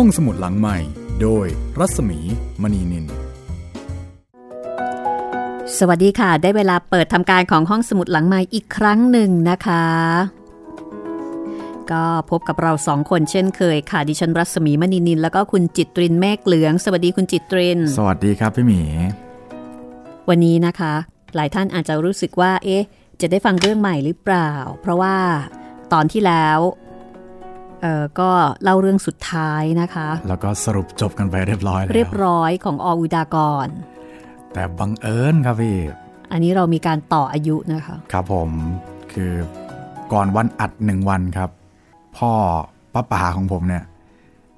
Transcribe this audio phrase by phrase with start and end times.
[0.00, 0.78] ห้องสมุดหลังใหม่
[1.22, 1.46] โดย
[1.78, 2.18] รัศมี
[2.62, 3.06] มณีนิน
[5.78, 9.84] สวัสดีค่ะ ได้เวลาเปิดทำการของห้องสมุดหลังใหม่อีกครั้งหนึ่งนะคะ
[11.90, 18.80] ก็พบกับเราสองคนเช่นเคยค่ะ ดิฉันรัศมีมณีนิน แล้วก็คุณจิตรินเมฆเหลือง สวัสดีคุณจิตริน สวัสดีครับพี่หมี
[20.28, 20.94] วันนี้นะคะ
[21.34, 22.84] หลายท่านอาจจะรู้สึกว่า เอ๊ะ
[23.20, 24.50] จะได้ฟังเรื่องใหม่หรือเปล่า
[24.80, 25.16] เพราะว่า
[25.92, 26.85] ตอนที่แล้วเอ่อ
[28.20, 28.30] ก็
[28.62, 33.36] เล่าเรื่องสุดท้ายนะคะ แล้วก็สรุปจบกันไปเรียบร้อยแล้วเรียบร้อยของออุดาก
[33.66, 33.68] ร
[34.52, 35.76] แต่บังเอิญครับพี่
[36.32, 38.50] อันนี้เรามีการต่ออายุนะคะ ครับผม
[39.12, 39.32] คือ
[40.12, 41.50] ก่อนวันอัดหนึ่งวันครับ
[42.18, 42.32] พ่อ
[42.94, 43.84] ป้าป๋าของผมเนี่ย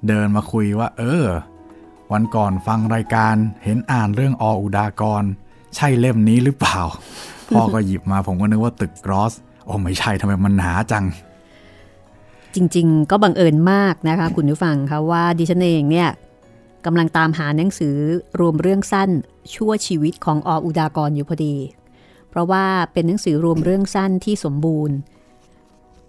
[0.07, 1.25] เดินมาคุยว่า เออ
[2.11, 5.23] วันก่อนฟังรายการเห็นอ่านเรื่องออุดากร
[5.75, 6.79] ใช่เล่มนี้หรือเปล่า
[7.55, 9.33] พ่อก็หยิบมาผมก็นึกว่าตึกกรอส
[9.65, 11.05] โอ้ไม่ใช่ทำไมมันหนาจัง
[12.55, 16.09] จริง ๆ ก็บังเอิญมากนะคะคุณผู้ฟังคะว่าดิฉันเองเนี่ย
[16.85, 17.97] กำลังตามหาหนังสือ
[18.39, 19.09] รวมเรื่องสั้น
[19.53, 21.55] ชั่วชีวิตของออุดากรอยู่พอดี
[22.29, 24.95] เพราะว่าเป็นหนังสือรวมเรื่องสั้นที่สมบูรณ์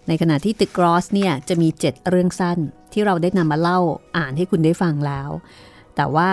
[0.07, 2.57] ในขณะที่ตึกกรอสเนี่ยจะมี 7 เรื่องสั้น
[2.93, 3.79] ที่เราได้นำมาเล่า
[4.17, 5.29] อ่านให้คุณได้ฟังแล้ว
[5.95, 6.29] แต่ว่า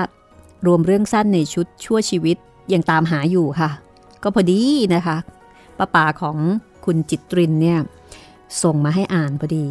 [0.67, 2.37] รวมเรื่องสั้นในชุดชั่วชีวิต
[2.73, 3.71] ยังตามหาอยู่ค่ะ
[4.23, 4.61] ก็พอดี
[4.95, 5.17] นะคะ
[5.79, 6.37] ป้าป๋าของ
[6.85, 7.79] คุณจิตรินเนี่ย
[8.63, 9.67] ส่งมาให้อ่านพอดี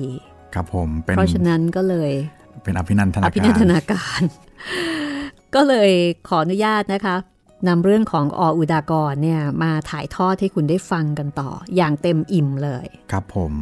[0.53, 2.12] ครับผมเป็นเพราะฉะนั้นก็เลย
[2.64, 4.22] เป็นอภินันทนาอการภินันทนาการ
[5.56, 5.92] ก็เลย
[6.28, 7.16] ขออนุญาตนะคะ
[7.67, 13.53] นำเรื่องของออุดากรเนี่ยมาถ่ายทอดให้คุณได้ฟังกันต่อ อย่างเต็มอิ่มเลย ครับผม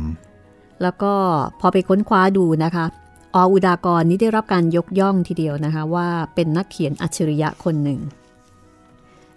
[0.81, 1.13] แล้วก็
[1.59, 2.85] พอไปค้นคว้าดูนะคะ
[3.35, 7.99] ออุดากรนี้ได้รับการยกย่องทีเดียวนะคะ ว่าเป็นนักเขียนอัจฉริยะคนหนึ่ง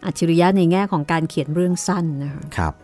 [0.06, 2.74] อัจฉริยะในแง่ของการเขียนเรื่องสั้นนะคะครับ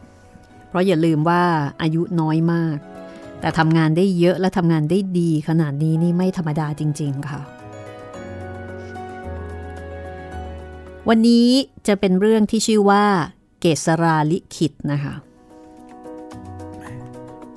[0.68, 1.42] เพราะอย่าลืมว่า
[1.82, 2.76] อายุน้อยมาก
[3.40, 7.40] แต่ทำงานได้เยอะและทำงานได้ดีขนาดนี้นี่ไม่ธรรมดาจริง ๆ ค่ะ
[11.08, 11.46] วันนี้
[11.86, 13.04] จะเป็นเรื่องที่ชื่อว่า
[13.60, 15.14] เกษราลิขิตนะคะ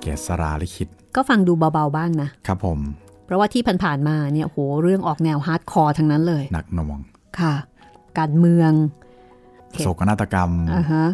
[0.01, 2.79] เกษราลิขิต ก็ฟังดูเบาๆบ้างนะ ครับผม
[3.25, 6.99] เพราะว่าที่ผ่านๆมาเนี่ยโหเรื่องออกแนว hardcore ทั้งนั้นเลย หนักหน่วง
[7.39, 7.53] ค่ะ
[8.19, 8.71] การเมือง
[9.79, 11.05] โศกนาฏกรรมอ่าฮะ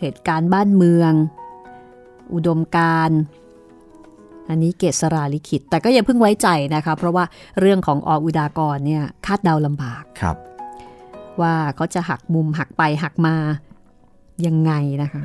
[0.00, 1.12] เหตุการณ์บ้านเมือง
[2.34, 3.20] อุดมการณ์
[4.50, 7.24] อันนี้เกษราลิขิต แต่ก็อย่าเพิ่งไว้ใจนะคะ เพราะว่า
[7.60, 10.36] เรื่องของอ.อุดากรเนี่ยคาดเดาลำบากครับ
[11.40, 13.34] ว่าเขาจะหักมุมหักไปหักมา
[14.46, 15.22] ยังไงนะคะ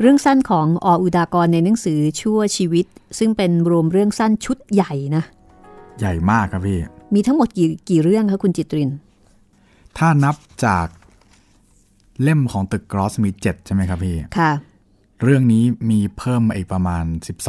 [0.00, 2.86] เรื่องสั้นของออุดากรในหนังสือชั่วชีวิต
[3.18, 5.22] ซึ่งเป็นรวมเรื่องสั้นชุดใหญ่นะ
[5.98, 6.78] ใหญ่มากครับพี่
[7.14, 8.90] มีทั้งหมดกี่กี่เรื่องคะคุณจิตริน
[9.98, 10.86] ถ้านับจาก
[12.22, 14.50] เล่มของตึกกรอสมีเจ็ดใช่ไหมครับพี่ ค่ะ
[15.22, 17.04] เรื่องนี้มีเพิ่มมาอีกประมาณ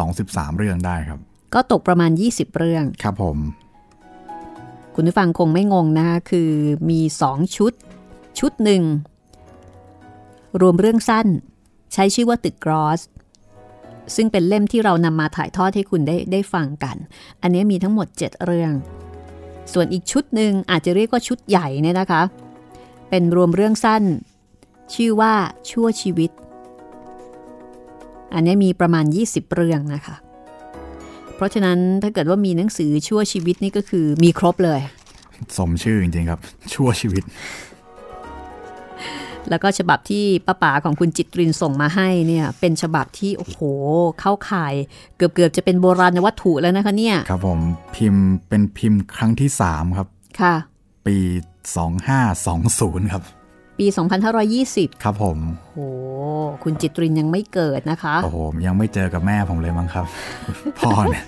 [0.07, 1.19] 12-13 เรื่องได้ครับ
[1.53, 3.37] ก็ตกประมาณ 20 เรื่อง ครับผม
[4.95, 6.51] คุณผู้ฟังคงไม่งงนะคะคือ
[6.89, 7.73] มี 2 ชุด
[8.39, 8.83] ชุดหนึ่ง
[10.61, 11.27] รวมเรื่องสั้น
[11.93, 13.01] ใช้ชื่อว่าตึกกรอส
[14.15, 16.97] ซึ่งเป็นเล่มที่เรานำมาถ่ายทอดให้คุณได้ได้ฟังกัน
[17.41, 18.71] อันนี้มีทั้งหมด 7 เรื่อง
[19.73, 22.21] ส่วนอีกชุดหนึ่งอาจจะเรียกว่าชุดใหญ่เนี่ยนะคะ
[23.09, 24.03] เป็นรวมเรื่องสั้น
[24.93, 25.33] ชื่อว่า
[25.71, 26.31] ชั่วชีวิต
[28.33, 30.15] อันนี้มีประมาณ 20 เรื่องนะคะ
[31.35, 34.81] เพราะฉะนั้นถ้าเกิดว่ามีหนังสือชั่วชีวิตนี่ก็คือมีครบเลย
[35.57, 36.39] สมชื่อจริงๆครับ
[36.73, 37.23] ชั่วชีวิต
[39.49, 43.59] แล้วก็ฉบับที่ป้าป๋าของคุณจิตรินส่งมาให้เนี่ย เป็นฉบับที่โอ้โห
[44.19, 44.73] เข้าข่าย
[45.17, 47.59] เกือบเกือบๆจะเป็นโบราณวัตถุแล้วนะคะเนี่ย ครับผม
[47.95, 50.07] พิมพ์เป็นพิมพ์ครั้งที่3ครับ
[50.41, 50.55] ค่ะ
[51.05, 51.17] ปี
[52.35, 53.23] 2520 ครับ
[53.79, 53.85] ปี
[54.45, 55.37] 2520 ครับผม
[55.75, 56.01] โอ้โห
[56.63, 60.05] คุณจิตรินยังไม่เกิดนะคะ โอ้โหยังไม่เจอกับแม่ผมเลยมั้งครับ
[60.79, 61.25] พ่อเนี่ย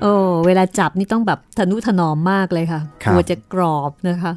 [0.00, 0.12] โอ้
[0.46, 4.32] เวลาจับนี่ต้องแบบทนุถนอมมากเลยค่ะครับกลัวจะกรอบนะคะ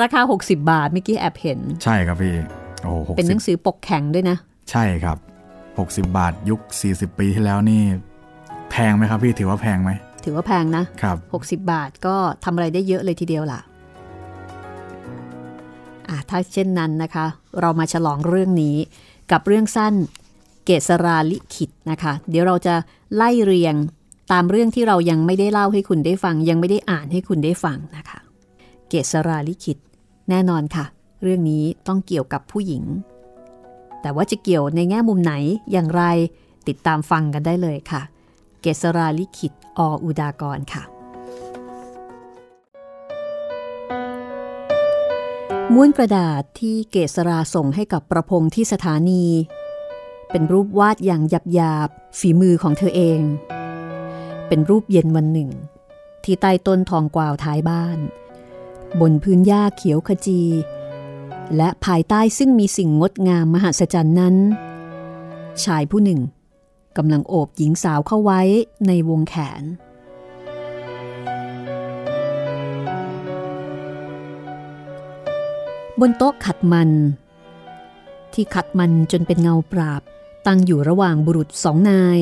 [0.00, 2.34] ราคา 60 บาทเมื่อกี้แอบเห็น ใช่ครับพี่
[2.84, 4.36] โอ้โหเป็นหนัง60สือปกแข็งด้วยนะ
[4.70, 5.16] ใช่ครับ
[5.66, 7.82] 60 บาทยุค 40 ปีที่แล้วนี่
[8.70, 9.90] แพงไหมครับพี่ถือว่าแพงไหม
[10.24, 13.67] ถือว่าแพงนะครับ 60 บาทก็ทำอะไรได้เยอะเลยทีเดียวล่ะอะ
[16.30, 17.26] ถ้าเช่นนั้นนะคะ
[17.60, 18.76] เรามาฉลองเรื่องนี้
[19.32, 19.94] กับเรื่องสั้น
[20.64, 22.74] เกษราลิขิตนะคะ เดี๋ยวเราจะ
[23.14, 23.74] ไล่เรียง
[24.32, 28.18] ตามเรื่องที่เรายังไม่ได้เล่าให้คุณได้ฟัง ยังไม่ได้อ่านให้คุณได้ฟังนะคะ
[28.88, 29.78] เกษราลิขิต
[30.30, 30.84] แน่นอนค่ะ
[31.22, 32.84] เรื่องนี้ต้องเกี่ยวกับผู้หญิง
[34.02, 35.34] แต่ว่าจะเกี่ยวในแง่มุมไหน
[35.72, 36.02] อย่างไร
[36.68, 38.02] ติดตามฟังกันได้เลยค่ะ
[38.62, 40.82] เกษราลิขิตออุดากรค่ะ
[45.74, 49.24] ม้วนกระดาษที่เกษราส่งให้กับประพงษ์ที่สถานี
[50.30, 51.22] เป็นรูปวาดอย่าง
[51.54, 53.20] หยาบๆฝีมือของเธอเอง
[54.48, 55.50] เป็นรูปเย็นวันหนึ่ง
[56.24, 57.98] ที่ใต้ต้นทองกวาวท้ายบ้าน
[59.00, 60.42] บนพื้นหญ้าเขียวขจี
[61.56, 64.36] และภายใต้ซึ่งมีสิ่งงดงามมหัศจรรย์นั้น
[65.64, 66.20] ชายผู้หนึ่ง
[66.96, 68.40] กำลังโอบหญิงสาวเข้าไว้
[68.86, 69.62] ในวงแขน
[76.00, 76.90] บนโต๊ะขัดมัน
[78.34, 80.02] ที่ขัดมันจนเป็นเงาปราบ
[80.46, 82.18] ตั้งอยู่ระหว่างบุรุษสองนาย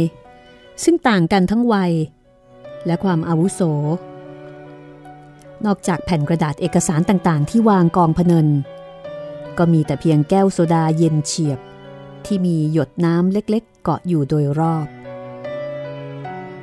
[0.84, 1.92] ซึ่งต่างกันทั้งวัย
[2.86, 3.60] และความอาวุโส
[5.64, 8.48] นอกจากแผ่นกระดาษเอกสารต่างๆ ที่วางกองพเนิน
[9.58, 11.58] ก็มีแต่เพียงแก้วโซดาเย็นเฉียบ
[12.26, 14.86] ที่มีหยดน้ำเล็กๆ เกาะอยู่โดยรอบ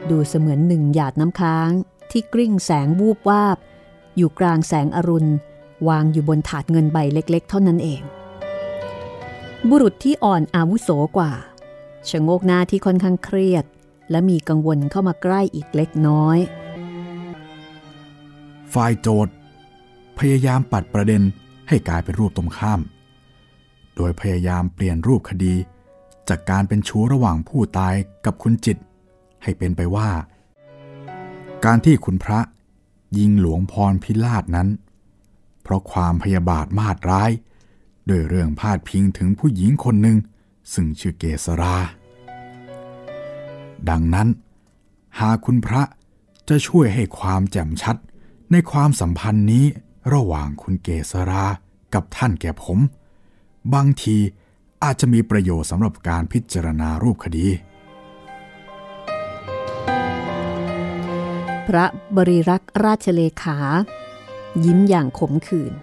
[0.10, 1.72] ดูเสมือนหนึ่งหยาดน้ำค้าง
[2.12, 3.58] ที่กริ่งแสงวูบวาบ
[4.18, 5.32] อยู่กลางแสงอรุณ
[5.88, 8.02] วางอยู่บนถาดเงินใบเล็ก ๆ เท่านั้นเอง
[9.70, 11.32] บุรุษที่อ่อนอาวุโสกว่า
[12.10, 13.66] ชะโงกหน้าที่ค่อนข้างเครียด
[14.12, 16.38] และมีกังวลเข้ามาใกล้อีกเล็กน้อย
[18.74, 19.34] ฝ่ายโจทย์
[20.20, 21.22] พยายามปัดประเด็น
[21.68, 22.82] ให้กลายเป็นรูปตรงข้าม
[23.96, 25.54] โดยพยายามเปลี่ยนรูปคดี
[26.30, 27.94] จากการเป็นชู้ระหว่างผู้ตาย
[28.26, 28.78] กับคุณจิต
[29.44, 30.10] ให้เป็นไปว่า
[31.66, 32.40] การที่คุณพระ
[33.18, 34.68] ยิงหลวงพรพิลาดนั้น
[35.74, 37.32] ราะความพยาบาทมาดร้าย
[38.08, 40.18] โดยเรื่องพาดพิงถึงผู้หญิงคนหนึ่ง
[40.74, 41.76] ซึ่งชื่อเกษรา
[43.90, 44.28] ดังนั้น
[45.20, 45.84] หากคุณพระ
[46.50, 47.96] จะช่วยให้ความแจ่มชัด
[48.52, 49.66] ในความสัมพันธ์นี้
[50.14, 51.46] ระหว่างคุณเกษรา
[51.94, 52.80] กับท่านแก่ผม
[53.74, 54.18] บางที
[54.84, 57.48] อาจจะมีประโยชน์สำหรับการพิจารณารูปคดี
[61.68, 61.86] พระ
[62.18, 63.58] บริรักษ์ราชเลขา
[64.66, 65.74] ยิ้มอย่างขมขื่น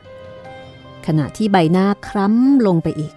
[1.07, 3.15] ขณะที่ใบหน้าคล้ำลงไปอีก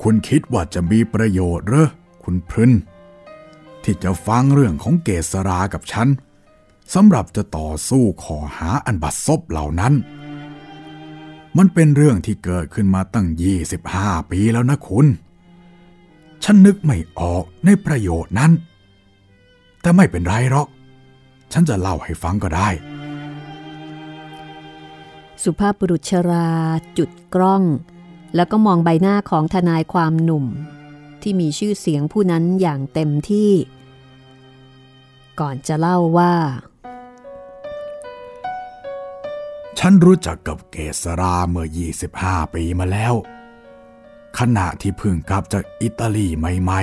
[0.00, 1.88] คุณคิดว่าจะมีประโยชน์เหรอ
[2.22, 2.72] คุณพรึน
[3.84, 6.08] ที่จะฟังเรื่องของเกษรากับฉัน
[6.94, 9.94] สำหรับจะต่อสู้ขอหาอันบัดซบเหล่านั้น
[11.56, 13.26] มันเป็นเรื่องที่เกิดขึ้นมาตั้ง
[13.78, 15.06] 25 ปีแล้วนะคุณ
[16.44, 18.52] ฉันนึกไม่ออกในประโยชน์นั้น
[19.80, 20.68] แต่ไม่เป็นไรหรอก
[21.52, 22.68] ฉันจะเล่าให้ฟังก็ได้
[25.42, 26.50] สุภาพบุรุษชรา
[26.98, 27.62] จุดกล้อง
[28.34, 30.46] แล้วก็มองใบหน้าของทนายความหนุ่ม
[31.22, 33.52] ที่มีชื่อเสียงผู้นั้นอย่างเต็มที่
[35.40, 36.34] ก่อนจะเล่าว่า
[39.78, 41.66] ฉันรู้จักกับเกษราเมื่อ
[42.10, 43.14] 25 ปีมาแล้ว
[44.38, 46.80] ขณะที่เพิ่งกลับจากอิตาลีใหม่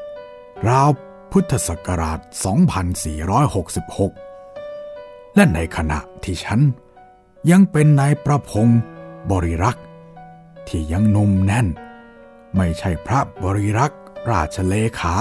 [0.00, 0.90] ๆราว
[1.38, 2.20] พุทธศักราช
[3.56, 6.60] 2466 และในขณะที่ฉัน
[7.50, 8.80] ยังเป็นนายประพงศ์
[9.30, 9.84] บริรักษ์
[10.68, 11.66] ที่ยังหนุ่มแน่น
[12.56, 14.00] ไม่ใช่พระบริรักษ์
[14.30, 15.14] ราชเลขา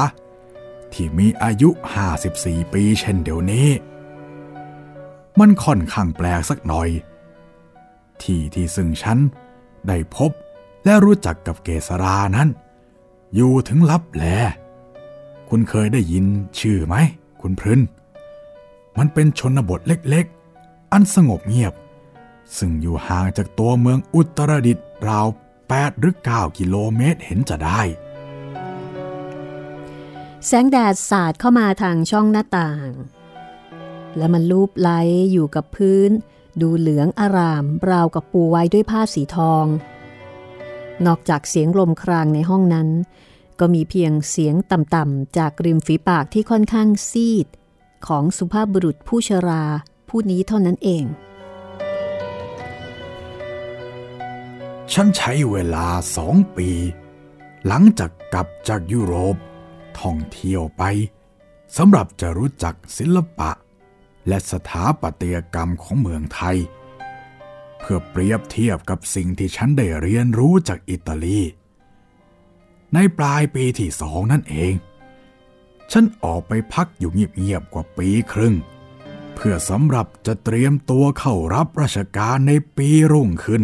[0.93, 1.69] ที่มีอายุ
[2.21, 3.67] 54 ปีเช่นเดี๋ยวนี้
[5.39, 6.89] มันค่อนข้างแปลกสักหน่อย
[8.21, 9.17] ที่ที่ซึ่งฉัน
[9.87, 10.31] ได้พบ
[10.85, 12.49] และรู้จักกับเกษรานั้น
[13.35, 14.27] อยู่ถึงลับแล
[15.55, 16.25] คุณเคยได้ยิน
[16.59, 16.95] ชื่อไหม
[17.41, 17.81] คุณพรึน
[18.97, 21.73] มันเป็นชนบทเล็กๆ อันสงบเงียบ
[22.57, 25.27] ซึ่งอยู่ห่างจากตัวเมืองอุตรดิตถ์ราว
[25.63, 27.81] 8 หรือ 9 กิโลเมตรเห็นจะได้
[30.45, 32.89] แสงแดดสาดเข้ามาทางช่องหน้าต่าง
[34.17, 34.89] และมันลูบไหล
[35.31, 36.09] อยู่กับพื้น
[36.61, 39.65] ดูเหลืองอาราม ราวกับปูไว้ด้วยผ้าสีทอง
[41.05, 42.89] นอกจากเสียงลมครางในห้องนั้น
[43.59, 47.47] ก็มีเพียงเสียงต่ำๆจากริมฝีปากที่ค่อนข้างซีด
[48.07, 49.63] ของสุภาพบุรุษผู้ชรา
[50.09, 51.05] ผู้นี้เท่านั้นเอง
[54.93, 56.69] ฉันใช้เวลาสองปี
[57.67, 59.35] หลังจากกลับจากยุโรป
[59.99, 60.83] ท่องเที่ยวไป
[61.77, 63.51] สำหรับจะรู้จักศิลปะ
[64.27, 66.57] และสถาปัตยกรรมของเมืองไทย
[67.79, 71.39] เพื่อเปรียบเทียบกับสิ่งที่ฉันได้เรียนรู้จากอิตาลี
[72.93, 74.73] ในปลายปีที่สองนั่นเอง
[75.91, 78.55] ฉันออกไปพักอยู่เงียบๆกว่าปีครึ่ง
[79.35, 83.63] เพื่อสำหรับจะเตรียมตัวเข้ารับราชการในปีรุ่งขึ้น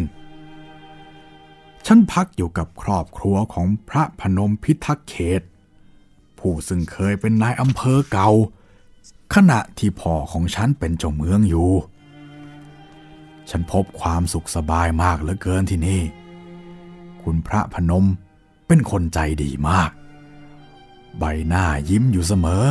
[1.85, 5.41] ฉันพักอยู่กับครอบครัวของพระพนมพิทักษ์เขต
[6.37, 8.29] ผู้ซึ่งเคยเป็นนายอำเภอเก่า
[9.35, 11.71] ขณะที่พ่อของฉันเป็นเจ้าเมืองอยู่
[13.49, 16.01] ฉันพบความสุขสบายมากเหลือเกินที่นี่
[17.21, 18.05] คุณพระพนม
[18.69, 19.91] เป็นคนใจดีมาก
[21.17, 22.65] ใบหน้ายิ้มอยู่เสมอ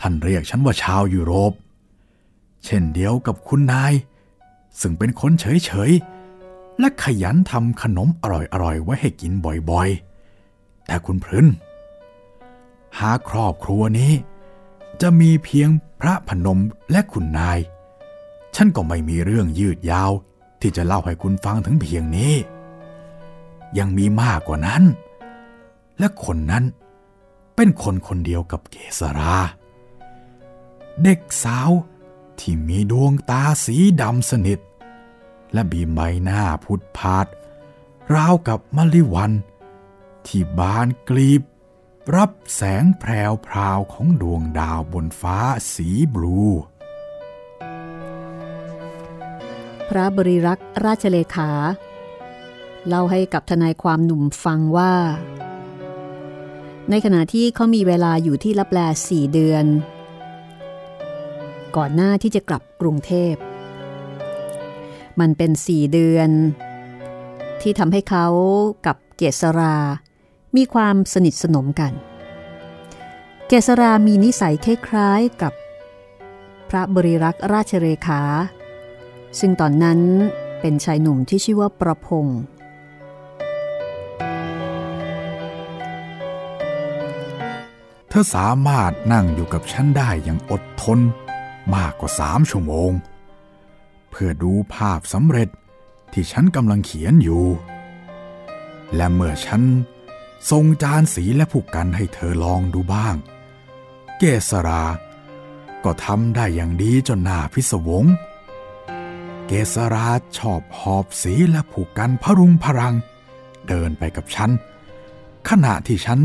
[0.00, 1.52] ท่านเรียกฉันว่าชาวยุโรป
[2.64, 3.92] เช่นเดียวกับคุณนาย
[4.80, 8.24] ซึ่งเป็นคนเฉยๆ และขยันทำขนมอ
[8.62, 9.32] ร่อยๆ ไว้ให้กิน
[9.70, 11.46] บ่อยๆ แต่คุณพรึน
[12.98, 14.12] หาครอบครัวนี้
[15.00, 15.68] จะมีเพียง
[16.00, 17.58] พระพนมและคุณนาย
[18.54, 20.10] ฉันก็ไม่มีเรื่องยืดยาว
[20.60, 22.34] ที่จะเล่าให้คุณฟังถึงเพียงนี้
[23.78, 24.82] ยังมีมากกว่านั้น
[25.98, 26.64] และคนนั้น
[27.56, 29.36] เป็นคนคนเดียวกับเกษรา
[31.02, 31.70] เด็กสาว
[32.38, 34.60] ที่มีดวงตาสีดำสนิท
[35.52, 37.26] และบีใบหน้าพุดพาด
[38.14, 39.32] ราวกับมะลิวัน
[40.26, 41.42] ที่บานกลีบ
[42.14, 45.38] รับแสงแพรวพราวของดวงดาวบนฟ้า
[45.72, 46.40] สีบลู
[49.88, 51.50] พระบริรักษ์ราชเลขา
[52.88, 54.94] เล่าให้กับทนายความหนุ่มฟังว่า
[56.90, 58.78] ในขณะที่เขามีเวลาอยู่ที่ลับแล
[59.08, 59.64] สี่เดือน
[61.76, 63.34] ก่อนหน้าที่จะกลับกรุงเทพ
[65.20, 66.30] มันเป็นสี่เดือน
[67.60, 68.26] ที่ทำให้เขา
[68.86, 69.76] กับเกษรา
[70.56, 71.92] มีความสนิทสนมกัน
[73.48, 75.52] เกษรามีนิสัยคล้ายๆกับ
[76.68, 78.22] พระบริรักษ์ราชเลขา
[79.38, 80.00] ซึ่งตอนนั้น
[80.60, 82.40] เป็นชายหนุ่มที่ชื่อว่าประพงศ์
[88.18, 90.98] ธอสามารถนั่งอยู่กับฉันได้อย่างอดทน
[91.74, 92.90] มากกว่าสามชั่วโมง
[94.10, 95.48] เพื่อดูภาพสำเร็จ
[96.12, 97.44] ที่ฉันกำลังเขียนอยู่
[98.94, 99.62] และเมื่อฉัน
[100.50, 103.14] ส่งจานสีและผูกกันให้เธอลองดูบ้าง
[104.18, 104.84] เกษรา
[105.84, 108.04] ก็ทำได้อย่างดีจนหน้าพิศวง
[109.46, 110.08] เกษรา
[110.38, 112.94] ชอบหอบสีและผูกกันพรุงพรัง
[113.68, 114.50] เดินไปกับฉัน
[115.48, 116.20] ขณะที่ฉัน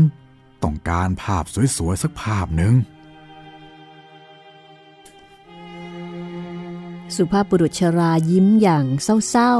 [0.64, 1.44] ต้องการภาพ
[1.76, 2.74] สวยๆสักภาพหนึ่ง
[7.16, 9.54] สุภาพบุรุษชรายิ้มอย่างเศร้า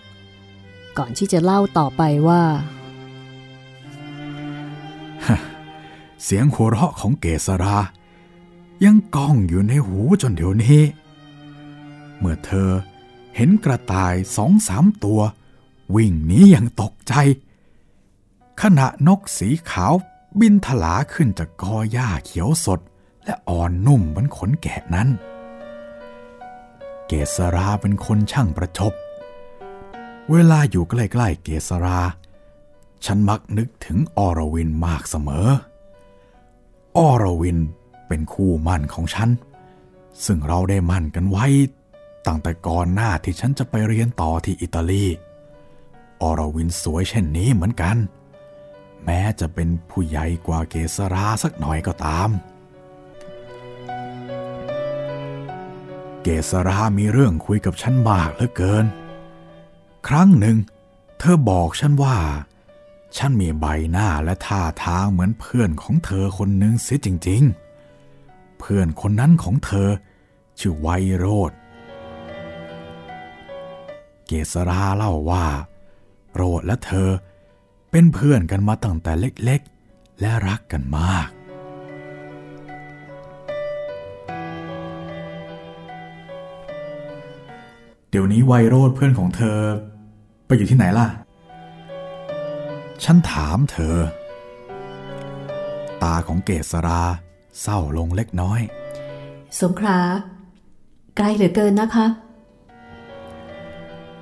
[0.00, 2.44] ๆ ก่อนที่จะเล่าต่อไปว่า
[6.22, 7.78] เสียงหัวเราะของเกษรา
[8.84, 10.82] ยังก้องอยู่ในหูจนเดี๋ยวนี้
[12.18, 12.70] เมื่อเธอ
[13.36, 15.20] เห็นกระต่ายสองสามตัว
[15.94, 17.14] วิ่งหนีอย่างตกใจ
[18.60, 19.94] ขณะนกสีขาว
[20.38, 22.80] บินถลาขึ้นจากกอหญ้าเขียวสด
[23.24, 25.08] และอ่อนนุ่มบนขนแกะนั้น
[27.06, 28.92] เกษราเป็นคนช่างประชบ
[30.30, 32.00] เวลาอยู่ใกล้ๆเกษรา
[33.04, 35.46] ฉันมักนึกถึงอรวินมากเสมอ
[36.96, 37.58] อรวิน
[38.08, 39.30] เป็นคู่มั่นของฉัน
[40.24, 41.46] ซึ่งเราได้มั่นกันไว้
[42.26, 45.04] ตั้งแต่ก่อนหน้าที่ฉันจะไปเรียนต่อที่อิตาลี
[46.22, 47.96] อรวินสวยเช่นนี้เหมือนกัน
[49.04, 52.30] แม้จะเป็นผู้ใหญ่กว่าเกษราสักหน่อยก็ตาม
[56.22, 58.86] เกษรามีเรื่องคุยกับฉันมากเหลือเกิน
[60.08, 60.56] ครั้งหนึ่ง
[61.18, 62.18] เธอบอกฉันว่า
[63.16, 67.42] ฉันมีใบหน้าและท่าทางเหมือนเพื่อนของเธอคนหนึ่งเสียจริง
[68.00, 69.88] ๆ เพื่อนคนนั้นของเธอ
[70.58, 71.52] ชื่อไวโรธ
[74.26, 75.46] เกษราเล่าว่า
[76.34, 81.28] โรธและเธอเป็นเพื่อนกันมาตั้งแต่เล็กๆ และรักกันมาก
[88.10, 89.58] เดี๋ยวนี้ไวโรธเพื่อนของเธอ
[90.46, 91.08] ไปอยู่ที่ไหนล่ะ
[93.04, 93.96] ฉันถามเธอ
[96.02, 97.02] ตาของเกษรา
[97.60, 98.60] เศร้าลงเล็กน้อย
[99.60, 99.98] สงขลา
[101.16, 102.06] ไกลเหลือเกินนะคะ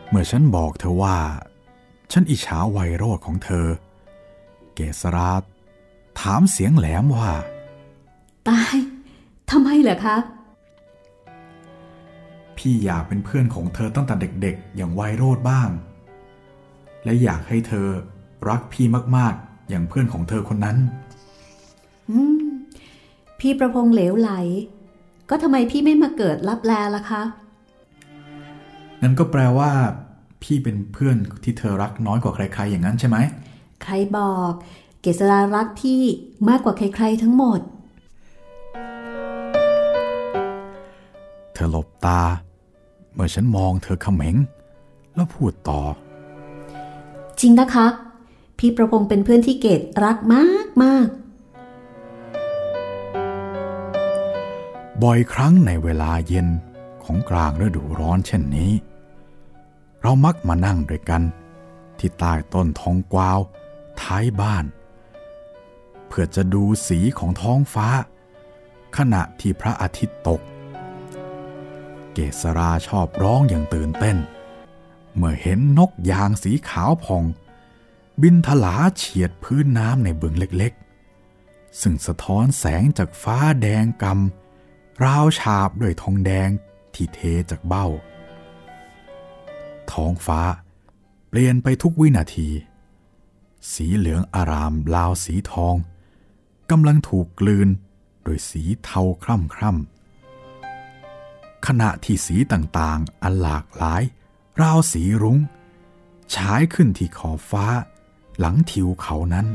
[0.09, 1.17] เมื่อฉันบอกเธอว่า
[2.13, 3.67] ฉันอิจฉาไวโรธของเธอ
[4.75, 5.33] เกษรา
[6.21, 7.33] ถามเสียงแหลมว่า
[8.49, 8.77] ตาย
[9.51, 10.17] ทำไมเหรอคะ
[12.57, 15.69] พี่อยากเป็นเพื่อนของเธอตั้งแต่เด็กๆ อย่างไวโรธบ้าง
[17.05, 17.89] และอยากให้เธอ
[18.49, 18.87] รักพี่
[19.17, 20.77] มากๆ อย่างเพื่อนของเธอคนนั้น
[22.11, 22.43] อืม
[23.39, 24.31] พี่ประพงษ์เหลวไหล
[25.31, 27.23] ก็ทำไมพี่ไม่มาเกิดรับแลล่ะคะ
[29.03, 29.71] นั่นก็แปลว่า
[30.43, 33.17] พี่เป็นเพื่อนที่เธอรักน้อยกว่าใคร ๆ อย่างนั้นใช่ไหม
[33.83, 34.53] ใครบอก
[35.03, 36.03] เกษรารักพี่
[36.49, 37.61] มากกว่าใคร ๆ ทั้งหมด
[41.53, 42.23] เธอหลบตา
[43.15, 44.37] เมื่อฉันมองเธอเขม็ง
[45.15, 45.81] แล้วพูดต่อ
[47.41, 47.87] จริงนะคะ
[48.59, 51.09] พี่ประพงษ์เป็นเพื่อนที่เกดรักมากมาก
[55.03, 56.49] บ่อยครั้งในเวลาเย็น
[57.05, 58.71] ของกลางฤดูร้อนเช่นนี้
[60.03, 61.23] เรามักมานั่งด้วยกัน
[61.99, 63.41] ที่ใต้ต้นทองกวาว
[64.03, 64.65] ท้ายบ้าน
[66.09, 67.89] เพื่อจะดูสีของท้องฟ้า
[68.97, 70.41] ขณะที่พระอาทิตย์ตก
[72.13, 74.17] เกษราชอบร้องอย่างตื่นเต้น
[75.17, 77.25] เมื่อเห็นนกยางสีขาวผ่อง
[78.23, 86.49] บินทลาเฉียดพื้นน้ำในบึงเล็กๆ ซึ่งสะท้อนแสงจากฟ้าแดงกำราวฉาบด้วยทองแดง
[86.95, 87.87] ที่เทจากเบ้า
[89.93, 90.41] ท้องฟ้า
[91.29, 92.49] เปลี่ยนไปทุกวินาที
[93.73, 95.75] สีเหลืองอารามลาวสีทอง
[96.71, 97.69] กำลังถูกกลืน
[98.23, 104.03] โดยสีเทาคร่ำคร่ำขณะที่สีต่างๆ อันหลากหลาย
[104.63, 105.39] ราวสีรุง้ง
[106.35, 107.67] ฉายขึ้นที่ขอบฟ้า
[108.39, 109.47] หลังทิวเขานั้น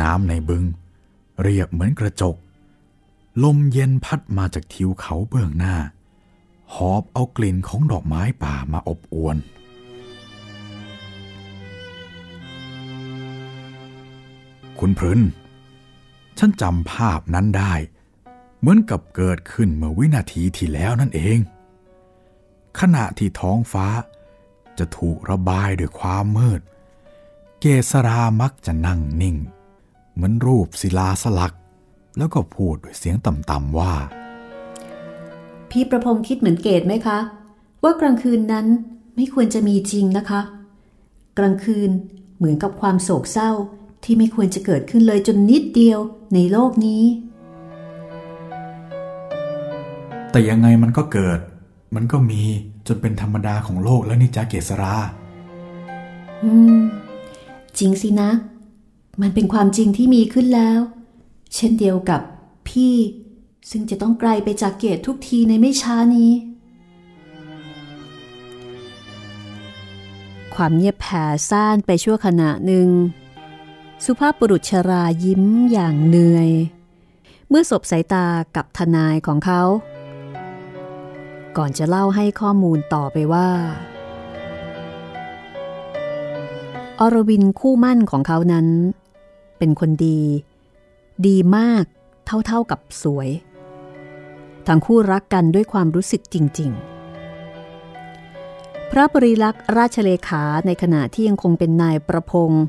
[0.00, 0.64] น้ำในบึง
[1.42, 2.36] เรียบเหมือนกระจก
[3.44, 5.76] ลมเย็นพัดมาจากทิวเขาเบื้องหน้า
[6.74, 9.36] หอบเอากลิ่นของดอกไม้ป่ามาอบอวน
[14.78, 15.22] คุณพริน
[16.38, 17.74] ฉันจำภาพนั้นได้
[18.60, 21.38] เหมือนกับเกิดขึ้นเมื่อวินาทีที่แล้วนั่นเอง
[22.80, 23.86] ขณะที่ท้องฟ้า
[24.78, 26.60] จะถูกระบายด้วยความมืด
[27.60, 29.36] เกษรามักจะนั่งนิ่ง
[30.12, 31.54] เหมือนรูปศิลาสลัก
[32.18, 33.94] แล้วก็พูดด้วยเสียงต่ำๆว่า
[35.76, 37.18] พี่ประพงศ์คิดเหมือนเกตไหมคะ
[37.82, 38.66] ว่ากลางคืนนั้น
[39.16, 40.40] ไม่ควรจะมีจริงนะคะ
[41.38, 41.90] กลางคืน
[42.36, 43.50] เหมือนกับความโศกเศร้า
[44.04, 45.98] ที่ไม่ควรจะเกิดขึ้นเลยจนนิดเดียว
[46.34, 47.04] ในโลกนี้
[50.30, 51.38] แต่ยังไงมันก็เกิด
[51.94, 52.40] มันก็มี
[52.86, 54.96] จนเป็นธรรมดาของโลกแล้วนี่จ้าเกษรา
[56.42, 56.78] อืม
[57.78, 58.30] จริงสินะ
[59.22, 60.80] มันเป็นความจริงที่มีขึ้นแล้ว
[61.54, 62.20] เช่นเดียวกับ
[62.68, 62.94] พี่
[63.70, 66.32] ซึ่งจะต้องไกลไปจากเกตทุกทีในไม่ช้านี้
[70.54, 72.88] ความเงียบแผ่ซ่านไปชั่วขณะหนึ่ง
[74.04, 75.42] สุภาพบุรุษชรายิ้ม
[75.72, 76.50] อย่างเหนื่อย
[77.48, 79.62] เมื่อสบสายตากับทนายของเขา
[81.56, 83.48] ก่อนจะเล่าให้ข้อมูลต่อไปว่า
[87.00, 88.66] อรวินคู่มั่นของเขานั้น
[89.58, 90.20] เป็นคนดี
[91.26, 91.84] ดีมาก
[92.46, 93.28] เท่าๆกับสวย
[94.68, 96.94] ทั้งคู่รักกันด้วยความรู้สึกจริง ๆ
[98.90, 102.64] พระบริลักษ์ราชเลขาในขณะที่ยังคงเป็นนายประพงศ์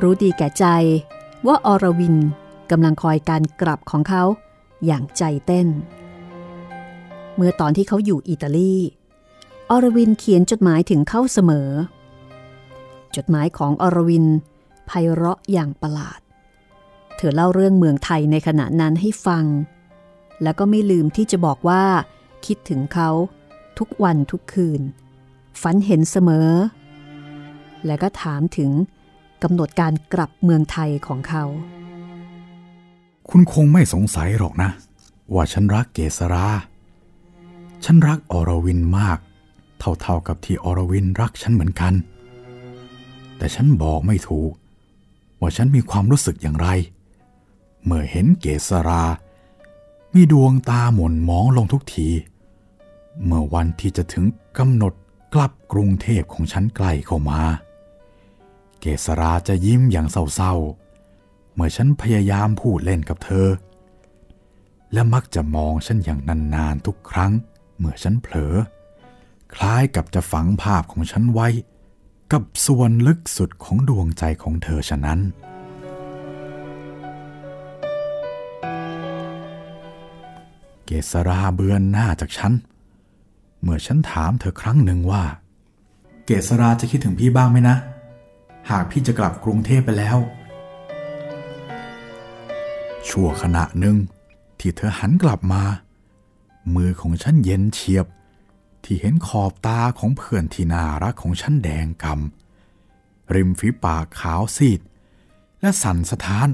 [0.00, 0.64] รู้ดีแก่ใจ
[1.46, 2.16] ว่าอรวิน
[2.70, 4.22] กำลังคอยการกลับของเขา
[4.86, 5.68] อย่างใจเต้น
[7.36, 8.74] เมื่อตอนที่เขาอยู่อิตาลี
[9.70, 11.68] อรวินเขียนจดหมายถึงเขาเสมอ
[13.16, 14.26] จดหมายของอรวิน
[14.86, 16.20] ไพเราะอย่างประหลาด
[17.16, 19.44] เธอเล่าเรื่องเมืองไทยในขณะนั้นให้ฟัง
[20.42, 21.82] แล้วก็ไม่ลืมที่จะบอกว่า
[22.46, 23.10] คิดถึงเขา
[23.78, 24.80] ทุกวันทุกคืน
[25.62, 26.50] ฝันเห็นเสมอ
[27.86, 28.70] และก็ถามถึง
[29.42, 31.44] กำหนดการกลับเมืองไทยของเขา
[33.28, 34.70] คุณคงไม่สงสัยหรอกนะ
[35.34, 36.46] ว่าฉันรักเกษรา
[37.84, 39.18] ฉันรักอรวินมาก
[39.78, 41.94] เท่าๆกับที่อรวินรักฉันเหมือนกัน
[43.36, 44.52] แต่ฉันบอกไม่ถูก
[45.40, 46.68] ว่าฉันมีความรู้สึกอย่างไร
[47.84, 49.02] เมื่อเห็นเกษรา
[50.14, 52.08] มีดวงตาหม่นมองลงทุกที
[53.24, 54.24] เมื่อวันที่จะถึง
[54.58, 54.94] กำหนด
[55.34, 57.40] กลับกรุงเทพของฉันใกล้เข้ามา
[58.80, 63.48] เกษราจะยิ้มอย่างเศร้าๆ เมื่อฉันพยายามพูดเล่นกับเธอ
[64.92, 66.20] และมักจะมองฉันอย่าง
[66.54, 67.32] นานๆทุกครั้ง
[67.76, 68.54] เมื่อฉันเผลอ
[69.54, 71.48] คล้ายกับจะฝังภาพของฉันไว้
[72.32, 75.20] กับส่วนลึกสุดของดวงใจของเธอฉะนั้น
[80.92, 82.52] เกษราเบือนหน้าจากฉัน
[83.60, 85.24] เมื่อฉันถามเธอครั้งหนึ่งว่า
[86.26, 87.76] เกษราจะคิดถึงพี่บ้างไหมนะ
[88.70, 90.18] หากพี่จะกลับกรุงเทพไปแล้ว
[93.08, 93.96] ชั่วขณะหนึ่ง
[94.60, 95.62] ที่เธอหันกลับมา
[96.74, 98.06] มือของฉันเย็นเฉียบ
[98.84, 104.80] ที่เห็นขอบตาของเพื่อนที่น่ารักของฉันแดงกำริมฝีปากขาวซีด
[105.60, 106.48] และสั่นสะท้าน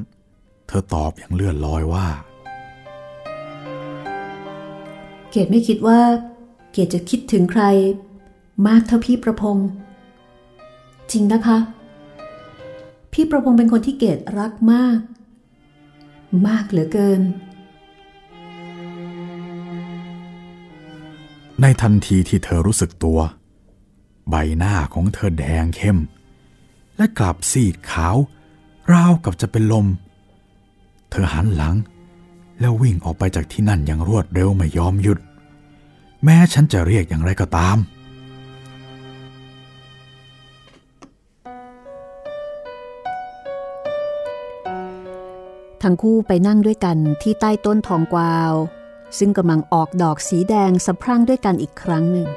[0.66, 2.08] เธอตอบอย่างเลื่อนลอยว่า
[5.36, 6.00] กดไม่คิดว่า
[6.72, 7.62] เกดจะคิดถึงใคร
[8.66, 9.68] มากเท่าพี่ประพงศ์
[11.12, 11.58] จริงนะคะ
[13.12, 14.98] พี่ประพงศ์เป็นคนที่เกดรักมาก
[16.46, 17.20] มากเหลือเกิน
[21.60, 23.18] ในทันทีที่เธอรู้สึกตัว
[24.28, 25.98] ใบหน้าของเธอแดงเข้ม
[26.96, 28.16] และกลับซีดขาว
[28.92, 29.86] ราวกับจะเป็นลม
[31.10, 31.74] เธอหันหลัง
[32.60, 35.18] แล้ววิ่งออกไปจากที่นั่นอย่างรวดเร็วไม่ยอมหยุด
[36.24, 37.78] แม้ฉันจะเรียกอย่างไรก็ตาม
[45.82, 48.54] ทั้งคู่ไปนั่งด้วยกันที่ใต้ต้นทองกวาว
[49.18, 52.28] ซึ่งกำลังออกดอกสีแดงสะพรั่งด้วยกันอีกครั้งหนึ่ง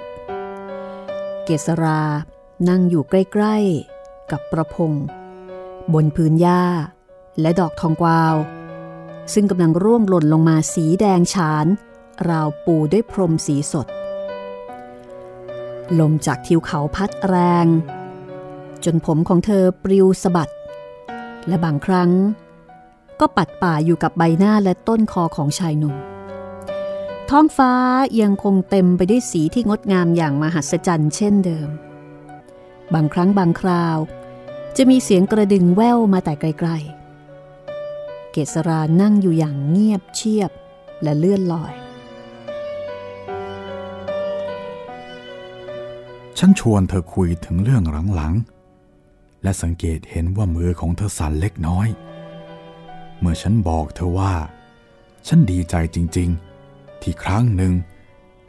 [1.45, 2.01] เกษรา
[2.69, 3.57] นั่งอยู่ใกล้
[3.93, 5.05] ๆ กับประพงศ์
[5.93, 6.63] บนพื้นหญ้า
[7.41, 8.35] และดอกทองกวาว
[9.33, 11.67] ซึ่งกำลังร่วงหล่นลงมาสีแดงฉาน
[12.27, 13.87] ราวปูด้วยพรมสีสด
[15.99, 17.67] ลมจากทิวเขาพัดแรง
[18.83, 20.51] จนผมของเธอปลิวสะบัด
[21.47, 22.11] และบางครั้ง
[23.19, 25.95] ก็ปัดป่าอยู่กับใบหน้าและต้นคอของชายหนุ่ม
[27.29, 27.73] ท้องฟ้า
[28.21, 31.69] ยังคงเต็มไปด้วยสีที่งดงามอย่างมหัศจรรย์เช่นเดิม
[32.93, 33.97] บางครั้งบางคราว
[34.77, 40.51] จะมีเสียงกระดึงแว่วมาแต่ไกลๆเกษรานั่งอยู่อย่างเงียบเชียบ
[41.03, 41.73] และเลื่อนลอย
[46.41, 47.83] ฉันชวนเธอคุยถึงเรื่อง
[48.15, 51.87] หลังๆ และสังเกตเห็นว่ามือของเธอสั่นเล็กน้อย
[53.19, 54.33] เมื่อฉันบอกเธอว่า
[55.27, 57.73] ฉันดีใจจริงๆ ที่ครั้งหนึ่ง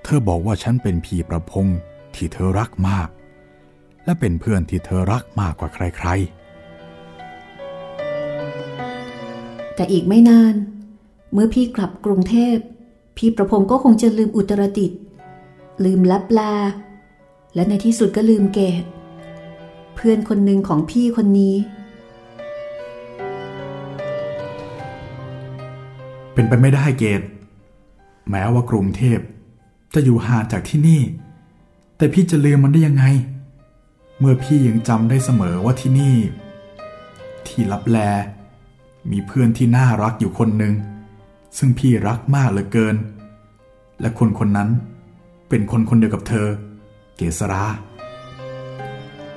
[0.02, 1.78] เธอบอกว่าฉันเป็นพี่ประพงษ์
[2.14, 3.08] ที่เธอรักมาก
[4.04, 10.54] และเป็นเพื่อนที่เธอรักมากกว่าใครๆ แต่อีกไม่นาน
[11.32, 12.56] เมื่อพี่กลับกรุงเทพ
[13.16, 14.92] พี่ประพงศ์ก็คงจะลืมอุตรดิต
[15.84, 16.54] ลืมลับลา
[17.54, 18.84] และในที่สุดก็ลืมเกต
[19.94, 21.54] เพื่อนคนหนึ่งของพี่คนนี้
[26.34, 27.22] เป็นไปไม่ได้เกต
[28.30, 29.18] แม้ว่ากรุงเทพ
[29.94, 31.02] จะอยู่ห่างจากที่นี่
[31.96, 33.04] แต่พี่จะลืมมันได้ยังไง
[34.18, 36.16] เมื่อพี่ยังจำได้เสมอว่าที่นี่
[37.46, 37.98] ที่ลับแล
[39.10, 40.74] มีเพื่อนที่น่ารักอยู่คนหนึ่ง
[41.58, 42.96] ซึ่งพี่รักมากเหลือเกิน
[44.00, 44.68] และคนคนนั้น
[45.48, 46.48] เป็นคนคนเดียวกับเธอ
[47.20, 47.64] เกษรา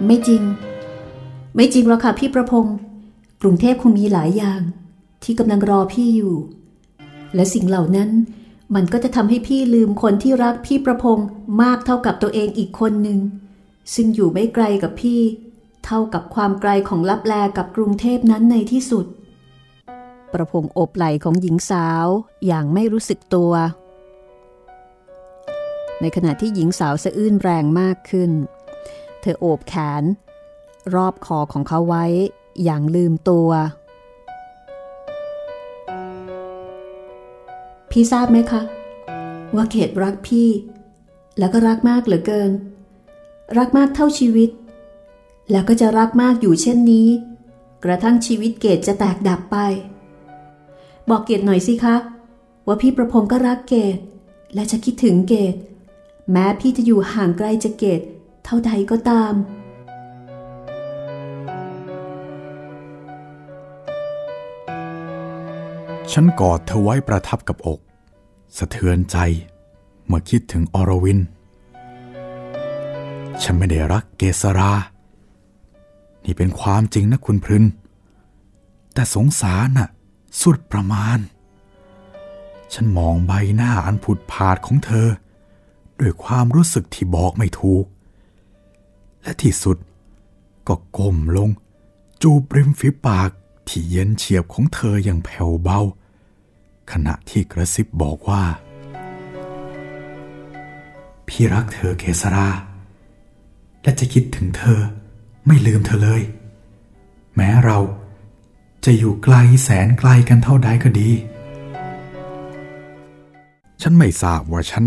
[0.06, 0.44] ไม่จริง
[1.56, 2.76] ไม่จริงหรอกค่ะพี่ประพงศ์
[3.42, 4.62] กรุงเทพคงมีหลายอย่าง
[5.24, 6.36] ที่กำลังรอพี่อยู่
[7.36, 8.10] และสิ่งเหล่านั้น
[8.76, 11.28] มันก็จะทำให้พี่ลืมคนที่รักพี่ประพงศ์
[11.62, 13.20] มากเท่ากับตัวเองอีกคนหนึ่ง
[13.94, 15.22] ซึ่งอยู่ไม่ไกลกับพี่
[15.86, 19.06] เท่ากับความไกลของลับแลกับกรุงเทพนั้นในที่สุด
[20.34, 22.08] ประพงศ์อบไหล่ของหญิงสาว
[22.46, 23.52] อย่างไม่รู้สึกตัว
[26.04, 28.32] ในขณะที่หญิงสาวสะอื้นแรงมากขึ้น
[29.22, 30.04] เธอโอบแขน
[30.96, 32.06] รอบคอของเขาไว้
[32.64, 33.50] อย่างลืมตัว
[37.92, 38.62] พี่ทราบไหมคะ
[39.56, 40.50] ว่าเกดรักพี่
[41.40, 42.52] แล้วก็รักมากเหลือเกิน
[43.58, 44.50] รักมากเท่าชีวิต
[45.52, 47.08] แล้วก็จะรักมากอยู่เช่นนี้
[47.84, 49.58] กระทั่งชีวิตเกดจะแตกดับไป
[51.10, 51.96] บอกเกดหน่อยสิคะ
[52.68, 53.98] ว่าพี่ประพงศ์ก็รักเกด
[54.54, 55.56] และจะคิดถึงเกด
[56.32, 58.02] แม้พี่จะอยู่ห่างไกลจากเกด
[58.46, 59.34] เท่าใดก็ตาม
[66.12, 67.80] ฉันกอดเธอไว้ประทับกับอก
[68.58, 69.18] สะเทือนใจ
[70.08, 71.20] เมื่อคิดถึงอรวิน
[73.44, 74.74] ฉันไม่ได้รักเกษรา
[76.24, 77.66] นี่เป็นความจริงนะคุณพรึน
[78.94, 79.90] แต่สงสารน่ะ
[80.42, 81.20] สุดประมาณ
[82.74, 85.08] ฉันมองใบหน้าอันผุดผาดของเธอ
[86.04, 87.86] ด้วยความรู้สึกที่บอกไม่ถูก
[89.24, 89.78] และที่สุด
[90.68, 91.50] ก็ก้มลง
[92.22, 93.30] จูบริมฝีปาก
[93.68, 95.80] ที่เย็นเฉียบของเธออย่างแผ่วเบา
[96.92, 98.44] ขณะที่กระซิบบอกว่า
[101.28, 102.50] พี่รักเธอเกษรา
[103.84, 104.80] และจะคิดถึงเธอ
[105.46, 106.22] ไม่ลืมเธอเลย
[107.36, 107.80] แม้เรา
[108.86, 111.10] จะอยู่ไกลแสนไกลกันเท่าใดก็ดี
[113.82, 114.86] ฉันไม่ทราบว่าฉัน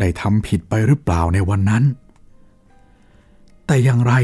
[0.00, 1.84] ได้ทำผิดไปหรือเปล่าในวันนั้น
[3.66, 4.14] แต่อย่างไร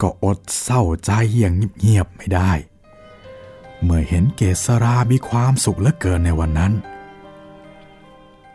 [0.00, 2.52] ก็อดเศร้าใจอย่างเงียบๆไม่ได้
[3.82, 6.72] เมื่อเห็นเกษรามีความสุขเหลือเกินในวันนั้น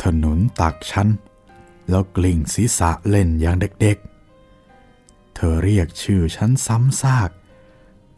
[0.04, 1.08] ถนนตักฉัน
[1.90, 7.30] แล้วกลิ่งศีรษะเล่นอย่างเด็กๆ เธอเรียกชื่อฉันซ้ำซาก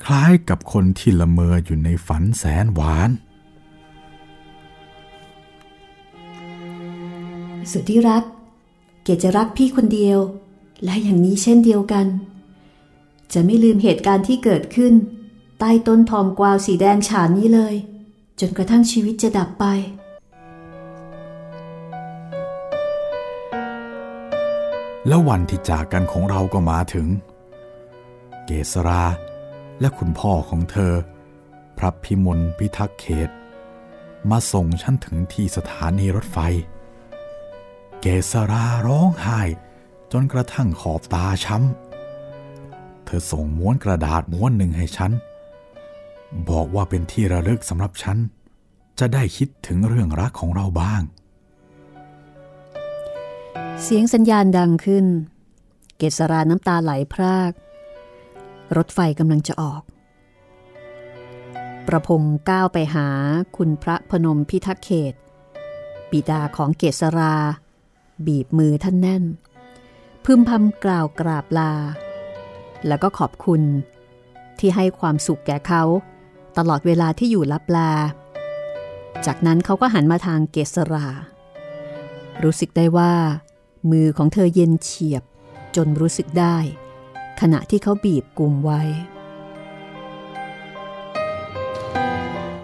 [0.03, 3.09] คล้ายกับคนที่ละเมออยู่ในฝันแสนหวาน
[7.71, 8.23] สุดที่รัก
[9.04, 10.19] เกดจะรักพี่คนเดียว
[10.84, 12.08] และอย่างนี้เช่นเดียวกัน
[13.34, 14.93] จะไม่ลืมเหตุการณ์ที่เกิดขึ้น
[15.60, 17.75] ใต้ต้นทองกวาวสีแดงฉานนี้เลย
[18.39, 19.65] จนกระทั่งชีวิตจะดับไป
[25.08, 27.08] แล้ววันที่จากกันของเราก็มาถึง
[28.45, 29.04] เกษรา
[29.80, 30.93] และคุณพ่อของเธอ
[31.78, 33.30] พระพิมลพิทักษ์เขต
[34.30, 36.38] มาส่งฉันถึงที่สถานีรถไฟ
[38.08, 39.41] เกษราร้องไห้
[40.12, 45.12] จนกระทั่งขอบตาช้ำ เธอส่งม้วนกระดาษม้วนหนึ่งให้ฉัน
[46.50, 48.18] บอกว่าเป็นที่ระลึกสำหรับฉัน
[49.00, 51.02] จะได้คิดถึงเรื่องรักของเราบ้าง
[53.84, 55.06] เสียงสัญญาณดังขึ้น
[55.98, 57.52] เกษราน้ำตาไหลพราก
[58.78, 59.82] รถไฟกำลังจะออก
[61.88, 63.08] ประพงก้าวไปหา
[63.58, 65.13] คุณพระพนมพิทักษ์เขต
[66.12, 67.36] บิดาของเกษรา
[68.28, 69.23] บีบมือท่านแน่น
[70.25, 71.73] พึมพำกล่าวกราบลา
[72.88, 73.62] แล้วก็ขอบคุณ
[74.60, 75.84] ที่ให้ความสุขแก่เขา
[76.58, 77.91] ตลอดเวลาที่อยู่ลับลา
[79.25, 81.08] จากนั้นเขาก็หันมาทางเกษรา
[82.43, 83.13] รู้สึกได้ว่า
[83.91, 85.23] มือของเธอเย็นเฉียบ
[85.75, 86.58] จนรู้สึกได้
[87.41, 88.82] ขณะที่เขาบีบกลุ่มไว้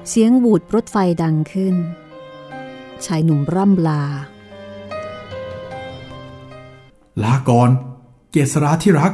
[0.10, 1.76] เสียงบูดรถไฟดังขึ้น
[3.06, 4.04] ชายหนุ่มร่ำลา
[7.24, 7.70] ลาก่อน
[8.32, 9.12] เกษราที่รัก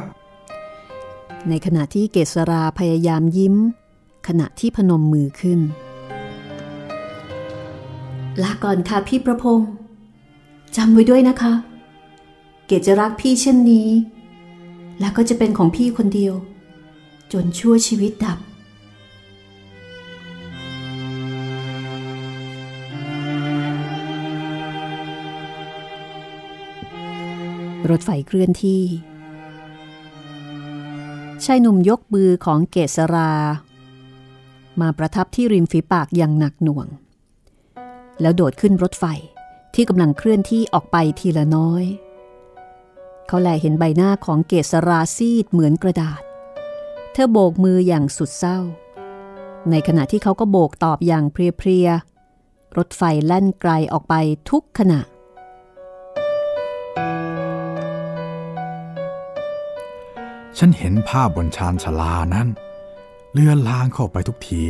[1.48, 3.54] ในขณะที่เกษราพยายามยิ้ม
[4.28, 5.60] ขณะที่พนมมือขึ้น
[8.42, 9.70] ลาก่อนค่ะพี่ประพงศ์
[10.76, 11.52] จำไว้ด้วยนะคะ
[12.66, 13.88] เกศจะรักพี่เช่นนี้
[15.00, 16.34] แล้วก็จะเป็นของพี่คนเดียว
[17.32, 18.38] จนชั่วชีวิตดับ
[27.90, 28.82] รถไฟเคลื่อนที่
[31.44, 33.32] ชายหนุ่มยกมือของเกษรา
[34.80, 36.86] มาประทับที่ริมฝีปากอย่างหนักหน่วง
[38.20, 39.04] แล้วโดดขึ้นรถไฟ
[39.74, 41.84] ที่กำลังเคลื่อนที่ออกไปทีละน้อย
[43.26, 46.22] เขาแลเห็นใบหน้าของเกษราซีดเหมือนกระดาษ
[47.12, 48.58] เธอโบกมืออย่างสุดเศร้า
[49.70, 54.14] ในขณะที่เขาก็โบกตอบอย่างเพลียๆรถไฟแล่นไกลออกไป
[54.50, 55.00] ทุกขณะ
[60.58, 62.48] ฉันเห็นภาพบนชานชลานั้น
[63.32, 64.62] เลือนลางเข้าไปทุกที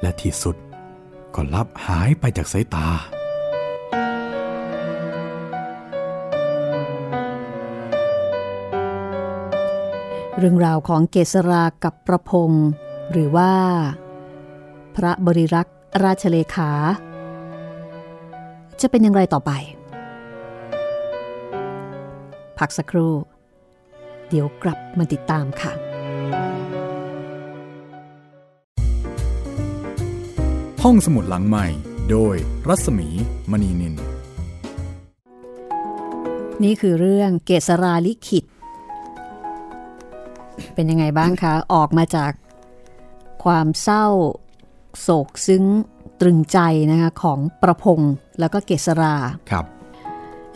[0.00, 0.56] และที่สุด
[1.34, 2.88] ก็ลับหายไปจากสายตา
[10.38, 12.66] เรื่องราวของเกษรากับประพงศ์
[13.12, 13.52] หรือว่า
[14.96, 16.70] พระบริรักษ์ราชเลขา
[18.80, 19.50] จะเป็นอย่างไรต่อไป
[22.58, 23.14] พักสักครู่
[24.28, 25.72] เดี๋ยวกลับมาติดตามค่ะ
[30.82, 31.66] ห้องสมุดหลังใหม่
[32.10, 32.34] โดย
[32.68, 33.08] รัศมี
[33.50, 33.94] มณีนิน
[36.64, 38.44] นี่คือเรื่องเกษราลิขิต
[40.74, 42.32] เป็นยังไงบ้างคะ ออกมาจาก
[43.44, 44.06] ความเศร้า
[45.00, 45.64] โศกซึ้ง
[46.20, 46.58] ตรึงใจ
[46.90, 49.14] นะคะของประพงศ์แล้วก็เกษรา
[49.50, 49.64] ครับ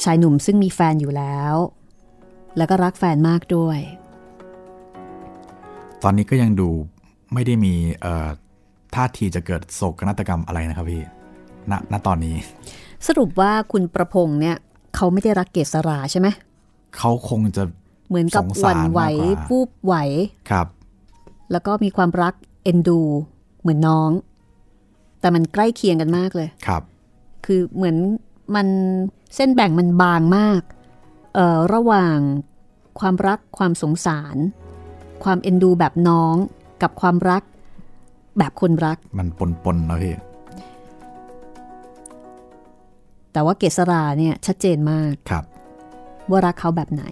[0.02, 1.54] ชายหนุ่มซึ่งมีแฟนอยู่แล้ว
[2.58, 3.78] แล้วก็รักแฟนมากด้วย
[6.02, 6.68] ตอนนี้ก็ยังดู
[7.34, 8.28] ไม่ได้มีเอ่อ
[8.94, 11.02] ท่าทีจะเกิดโศกนาฏกรรมอะไรนะครับพี่
[11.70, 12.36] ณณตอนนี้
[13.06, 14.56] สรุปว่าคุณประพงศ์เนี่ย
[14.94, 16.28] เขาไม่ได้รักเกษราใช่ไหม
[16.98, 17.62] เขาคงจะ
[18.08, 19.94] เหมือนกับสงหวั่สานไหวมากกว่าวูบไหว
[20.50, 20.66] ครับ
[21.52, 23.00] แล้วก็มีความรักเอ็นดู
[23.60, 24.10] เหมือนน้อง
[25.20, 26.82] แต่มันใกล้เคียงกันมากเลยครับ
[27.46, 27.96] คือเหมือน
[28.54, 28.66] มัน
[29.36, 30.60] เส้นแบ่งมันบางมาก
[31.34, 32.16] เอ่อ ระหว่าง
[33.00, 34.36] ความรักความสงสาร
[35.24, 36.34] ความเอ็นดูแบบน้อง
[36.82, 37.42] กับความรัก
[38.38, 40.14] แบบคนรัก มันปนปนๆนะพี่
[43.32, 45.44] แต่ว่าเกษราเนี่ยชัดเจนมากครับ
[46.30, 47.04] ว่ารักเขาแบบไหน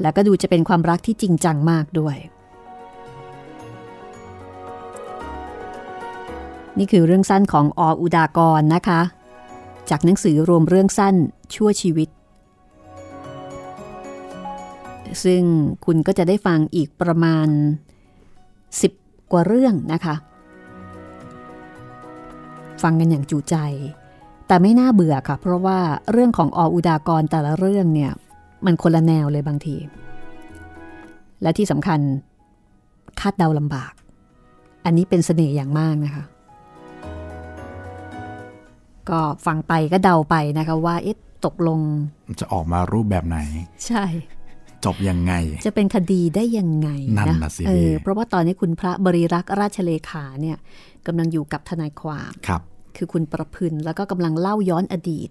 [0.00, 2.16] แล้วก็ดูจะเป็นความรักที่จริงจังมากด้วย
[6.78, 9.00] นี่คือเรื่องสั้นของออุดากรนะคะ
[9.90, 11.14] จากหนังสือรวมเรื่องสั้น
[11.54, 12.08] ชั่วชีวิต
[15.24, 15.42] ซึ่ง
[15.84, 17.48] คุณก็จะได้ฟังอีกประมาณ
[18.74, 20.14] 10 กว่าเรื่องนะคะ
[22.82, 23.56] ฟังกันอย่างจูใจ
[24.46, 25.78] แต่ไม่น่าเบื่อค่ะ เพราะว่า
[26.12, 28.12] เรื่องของออุดากรแต่ละเรื่องเนี่ย
[28.64, 29.76] มันคนละแนวเลยบางที
[31.42, 32.00] และที่สำคัญ
[33.20, 33.92] คาดเดาลำบาก
[34.84, 36.24] อันนี้เป็นเสน่ห์อย่างมากนะคะ
[39.10, 41.80] ก็ฟังไปก็เดาไปนะคะว่าเอ๊ะตกลง
[42.40, 43.38] จะออกมารูปแบบไหน
[43.86, 44.04] ใช่
[44.84, 45.32] จบยังไง
[45.66, 50.56] จะเป็นคดีได้ยังไงนั่นน่ะสิเอพี่อเพราะว่าตอนนี้คุณพระบริรักษ์ราชเลขาเนี่ย
[51.06, 52.62] กำลังอยู่กับทนายความครับ
[52.96, 55.30] คือคุณประพึนแล้วก็กำลังเล่าย้อนอดีต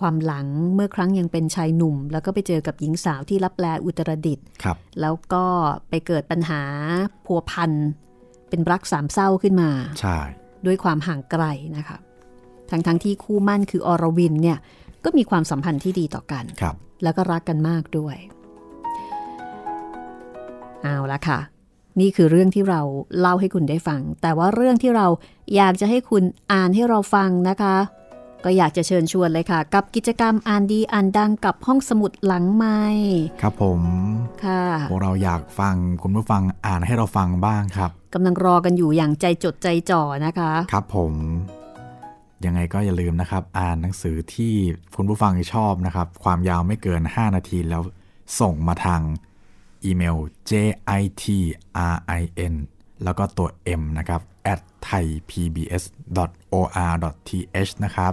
[0.00, 5.44] ความหลังเมื่อครั้งยังเป็นชายหนุ่ม แล้วก็ไปเจอกับหญิงสาวที่รับแลอุตรดิตถ์ครับ แล้วก็
[5.88, 6.62] ไปเกิดปัญหา
[7.26, 7.72] พัวพัน
[8.48, 10.18] เป็นรักสามเศร้าขึ้นมา ใช่
[10.66, 11.44] ด้วยความห่างไกล
[11.76, 11.98] นะคะ
[12.70, 14.58] ทั้งทั้งๆที่คู่มั่นคืออรวินเนี่ย
[15.04, 18.16] ก็มีความสัมพันธ์ที่ดีต่อกันครับแล้วก็รักกันมากด้วย
[20.84, 21.38] เอาละค่ะ
[22.00, 22.80] นี่คือเรื่องที่เรา
[23.18, 25.06] เล่าให้คุณได้ฟัง แต่ว่าเรื่องที่เรา
[25.56, 27.76] อยากจะให้คุณอ่านให้เราฟังนะคะ
[28.44, 32.80] ก็อยากจะเชิญชวนเลยค่ะ กับกิจกรรมอ่านดีอ่านดังกับห้องสมุดหลังไม้
[33.42, 33.80] ครับผม
[34.44, 41.12] ค่ะพวกเราอยากฟังคุณผู้ฟังอ่านให้เราฟังบ้างครับกำลังรอกันอยู่อย่างใจจดใจจ่อนะคะ ครับผม
[42.44, 44.54] ยังไงก็อย่าลืมนะครับ อ่านหนังสือที่
[44.96, 47.82] คุณผู้ฟังชอบนะครับ ความยาวไม่เกิน 5 นาทีแล้ว
[48.40, 49.00] ส่งมาทาง
[49.84, 50.16] อีเมล
[50.50, 52.54] jitrin
[53.04, 53.48] แล้วก็ตัว
[53.80, 54.20] m นะครับ
[54.52, 58.12] at thaipbs.or.th นะครับ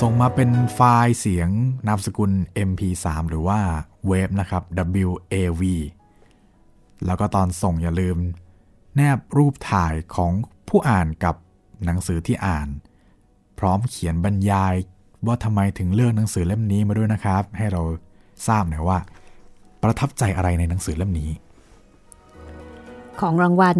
[0.00, 1.50] ส่งมาเป็นไฟล์เสียง
[1.86, 2.32] นามสกุล
[2.68, 3.60] mp3 หรือว่า
[4.06, 4.62] เวฟนะครับ
[5.32, 5.62] wav
[7.06, 8.16] แล้วก็ตอนส่งอย่าลืม
[8.96, 10.32] แนบรูปถ่ายของ
[10.68, 11.34] ผู้อ่านกับ
[11.84, 12.68] หนังสือที่อ่าน
[13.58, 14.74] พร้อมเขียนบรรยาย
[15.26, 17.82] ว่าทำไมถึงเลือกหนังสือเล่มนี้มาด้วยนะครับ ให้เรา
[18.46, 18.98] ทราบหน่อยว่า
[19.82, 21.30] ประทับใจอะไรในหนังสือเล่มนี้
[23.20, 23.78] ของรางวัล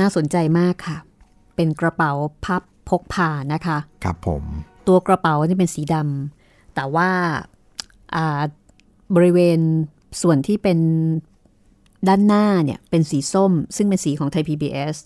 [0.00, 0.98] น่าสนใจมากค่ะ
[1.56, 2.12] เป็นกระเป๋า
[2.44, 4.42] พับพกพานะคะ ครับผม
[4.88, 7.08] ตัวกระเป๋านี่เป็นสีดำแต่ว่า
[8.14, 8.40] อ่า
[9.16, 9.58] บริเวณ
[10.22, 10.78] ส่วนที่เป็น
[12.08, 14.96] ด้านหน้าเนี่ยเป็นสีส้ม ซึ่งเป็นสีของไทย PBS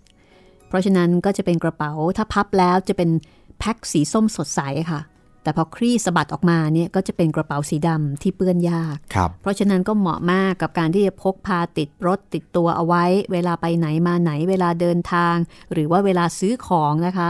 [0.68, 3.11] เพราะฉะนั้นก็จะเป็นกระเป๋าถ้าพับแล้วจะเป็น
[3.59, 5.00] แพ็คสีส้มสดใสค่ะ
[5.48, 15.37] แต่พอคลี่สะบัดออกมาเนี่ยก็จะเป็นกระเป๋าสีดำที่เปื้อนยากครับเพราะฉะนั้นก็เหมาะมากกับการที่จะพกพาติดรถติดตัวเอาไว้ เวลาไปไหนมาไหนเวลาเดินทาง
[15.72, 17.28] หรือว่าเวลาซื้อของนะคะ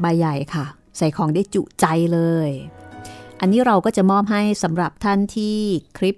[0.00, 0.66] ใบใหญ่ค่ะ
[0.98, 2.50] ใส่ของได้จุใจเลย
[3.40, 5.56] อันนี้เราก็จะมอบให้สำหรับท่านที่
[5.98, 6.16] คลิป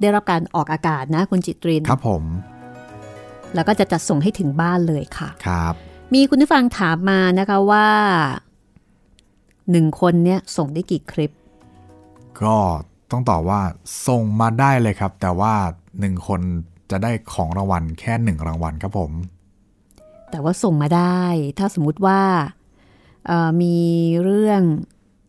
[0.00, 2.24] ได้รับการออกอากาศนะคุณจิตรินครับผม
[3.54, 5.74] แล้วก็จะจัดส่งให้ถึงบ้านเลยค่ะครับ
[6.14, 7.88] มีคุณผู้ฟังถามมานะคะว่า
[9.70, 11.30] หนึ่งคนเนี่ยส่งได้กี่คลิป
[12.42, 12.56] ก็
[13.10, 13.60] ต้องตอบว่า
[14.06, 15.54] ส่งมาได้เลยครับ แต่ว่า
[16.00, 16.40] หนึ่งคน
[16.90, 19.12] จะได้ของรางวัลแค่หนึ่งรางวัลครับผม
[20.30, 21.22] แต่ว่าส่งมาได้
[21.58, 22.20] ถ้าสมมุติว่า
[23.26, 23.76] เอ่อมี
[24.24, 24.62] เรื่อง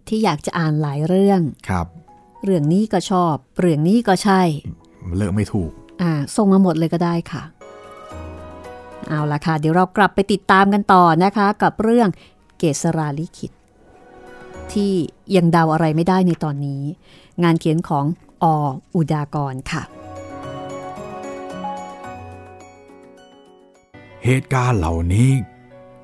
[0.08, 1.88] ที่อยากจะอ่านหลายเรื่องครับ
[2.44, 4.41] เรื่องนี้ก็ชอบ เรื่องนี้ก็ใช่
[5.17, 7.44] เลือกไม่ถูก อ่าส่งมาหมดเลยก็ได้ค่ะ
[9.08, 12.10] เอาละค่ะ เดี๋ยวเรากลับไปติดตามกันต่อนะคะ กับเรื่อง
[12.58, 13.52] เกษราลิขิต
[14.73, 14.91] ที่
[15.36, 16.81] ยังเดาอะไรไม่ได้ในตอนนี้
[17.43, 18.05] งานเขียนของ
[18.43, 18.45] อ
[18.95, 19.84] อุดากรค่ะ
[24.25, 25.29] เหตุการณ์เหล่านี้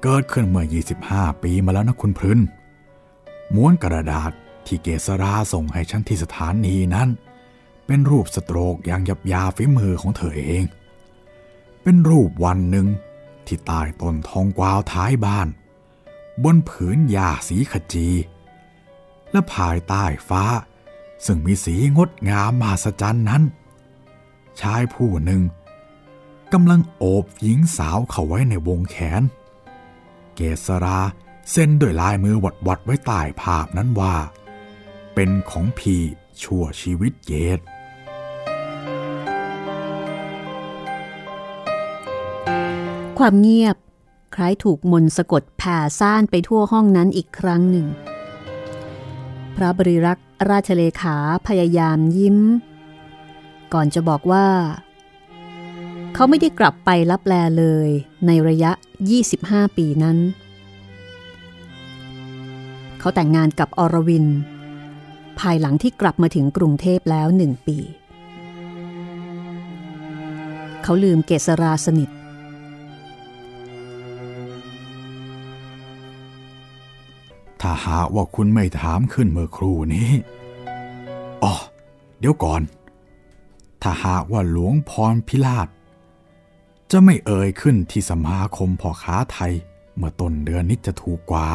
[0.03, 0.65] เกิดขึ้นเมื่อ
[1.03, 2.39] 25 ปีมาแล้วนะคุณพรึน
[3.55, 4.31] ม้วนกระดาษ
[4.65, 7.09] ที่เกษราส่งให้ฉันที่สถานีนั้น
[7.85, 10.63] เป็นรูปสโตรกอย่างหยับยาฝีมือของเธอเอง
[11.83, 12.87] เป็นรูปวันหนึ่ง
[13.45, 15.47] ที่ใต้ต้นทองกวาวท้ายบ้าน
[16.43, 18.07] บนผืนหญ้าสีขจี
[19.31, 20.43] และภายใต้ฟ้า
[21.25, 23.43] ซึ่งมีสีงดงามมหัศจรรย์นั้น
[24.61, 25.41] ชายผู้หนึ่ง
[26.53, 29.21] กำลังโอบหญิงสาวเขาไว้ในวงแขน
[30.35, 30.99] เกษรา
[31.51, 34.15] เส้นด้วยลายมือวัดวัดไว้ใต้ภาพนั้นว่า
[35.13, 36.01] เป็นของพี่
[36.43, 37.59] ชั่วชีวิตเยด
[43.19, 43.77] ความเงียบ
[44.35, 47.87] คล้ายถูกมนต์สะกดแผ่ซ่านไปทั่วห้องนั้นอีกครั้งหนึ่ง
[49.61, 51.15] พระบริรักษ์ราชเลขา
[51.47, 52.37] พยายามยิ้ม
[53.73, 54.47] ก่อนจะบอกว่า
[56.13, 57.89] เขาไม่ได้กลับไปรับแลเลย
[58.25, 58.71] ในระยะ
[59.25, 60.17] 25 ปีนั้น
[62.99, 64.25] เขาแต่งงานกับอรวิน
[65.39, 67.77] ภายหลังที่กลับมาถึงกรุงเทพแล้วหนึ่งปี
[70.83, 72.09] เขาลืมเกษราสนิท
[77.61, 80.11] ถ้าหากว่าคุณไม่ถามขึ้นเมื่อครู่นี้
[81.43, 81.53] อ๋อ
[82.19, 82.61] เดี๋ยวก่อน
[83.81, 85.67] ถ้าหากว่าหลวงพรพิราช
[86.91, 89.53] จะไม่เอ่ยขึ้นที่สมาคมพ่อค้าไทย
[89.95, 91.47] เมื่อต้นเดือนนี้จะถูกกว่า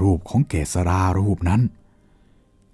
[0.00, 1.62] รูปของเกษรารูปนั้น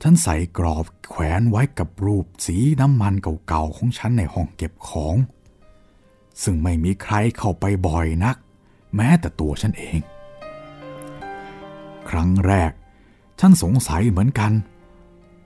[0.02, 3.14] ฉันใส่กรอบแขวนไว้กับรูปสีน้ำมัน
[3.46, 5.16] เก่าๆของฉันในห้องเก็บของ
[6.42, 8.36] ซึ่งไม่มีใครเข้าไปบ่อยนัก
[8.96, 10.00] แม้แต่ตัวฉันเอง
[12.10, 12.72] ครั้งแรก
[13.40, 14.52] ฉันสงสัยเหมือนกัน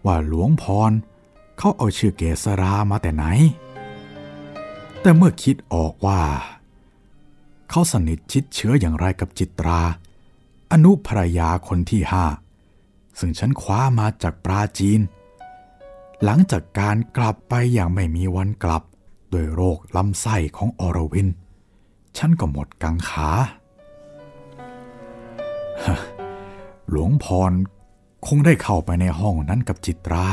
[0.04, 0.92] ว่าหลวงพร
[1.58, 3.24] เขาเอาชื่อเกษรามาแต่ไหน
[5.00, 6.22] แต่เมื่อคิดออกว่า
[7.70, 9.80] เขาสนิทชิดเชื้ออย่างไรกับจิตรา
[10.72, 12.24] อนุภรยาคนที่ห้า
[13.18, 15.00] ซึ่งฉันคว้ามาจากปราจีน
[16.24, 18.82] หลังจากการกลับไปอย่างไม่มีวันกลับ
[19.30, 21.28] โดยโรคลำไส้ของอรวิน
[22.16, 23.30] ฉันก็หมดกังขา
[26.90, 27.52] หลวงพร
[28.26, 30.26] คงได้เข้าไปในห้องนั้นกับจิตรา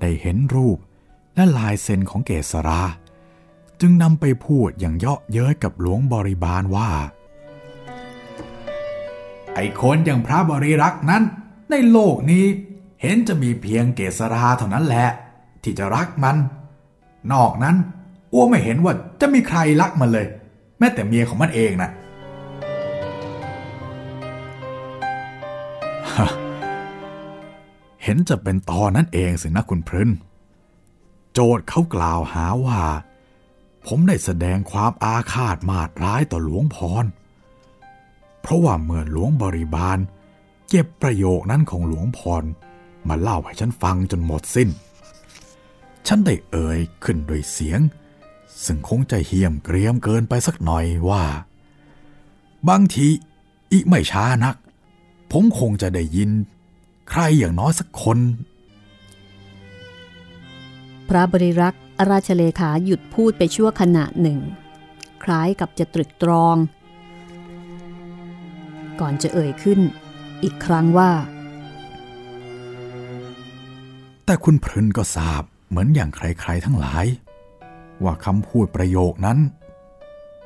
[0.00, 0.78] ได้เห็นรูป
[1.34, 2.82] และลายเซ็นของเกษรา
[3.80, 6.90] จึงนำไปพูดอย่างเยาะเย้ยกับหลวงบริบาลว่า
[9.54, 11.22] ไอ้คนอย่างพระบริรักษ์นั้น
[11.70, 12.44] ในโลกนี้
[13.02, 15.08] เห็นจะมีเพียงเกษราเท่านั้นแหละ
[15.62, 16.36] ที่จะรักมัน
[17.32, 17.76] นอกนั้น
[18.32, 20.26] อ้วไม่เห็นว่าจะมีใครรักมันเลย
[20.78, 21.90] แม้แต่เมียของมันเองนะ่ะ
[28.08, 30.10] เห็นจะเป็นตอนนั้นเองสินะคุณพริน
[31.32, 32.80] โจทย์เขากล่าวหาว่า
[33.86, 37.04] ผมได้แสดงความอาฆาตมาดร้ายต่อหลวงพร
[38.40, 39.98] เพราะว่าเมื่อหลวงบริบาล
[40.68, 42.44] เก็บประโยคนั้นของหลวงพร
[43.08, 44.68] มาเล่าให้ฉันฟังจนหมดสิ้น
[46.06, 47.80] ฉันได้เอ่ยขึ้นโดยเสียง
[48.64, 51.24] ซึ่งคงจะเหี่ยมเกรียมเกินไปสักหน่อยว่า
[52.68, 53.06] บางที
[53.72, 54.56] อีกไม่ช้านัก
[55.30, 56.30] ผมคงจะได้ยิน
[57.10, 58.18] ใครอย่างน้อยสักคน
[61.08, 64.38] พระบริรักษ์ราชเลขาหยุดพูดไปชั่วขณะหนึ่ง
[65.24, 66.56] คล้ายกับจะตรึกตรอง
[69.00, 69.80] ก่อนจะเอ่ยขึ้น
[70.42, 71.10] อีกครั้งว่า
[74.24, 77.06] แต่คุณพรินก็ทราบเหมือนอย่างใครๆทั้งหลาย
[78.04, 79.38] ว่าคำพูดประโยคนั้น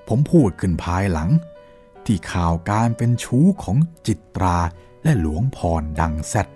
[0.08, 1.30] ผมพูดขึ้นภายหลัง
[2.04, 4.58] ที่ข่าวการเป็นชู้ของจิตรา
[5.02, 6.46] และหลวงพรดังแซด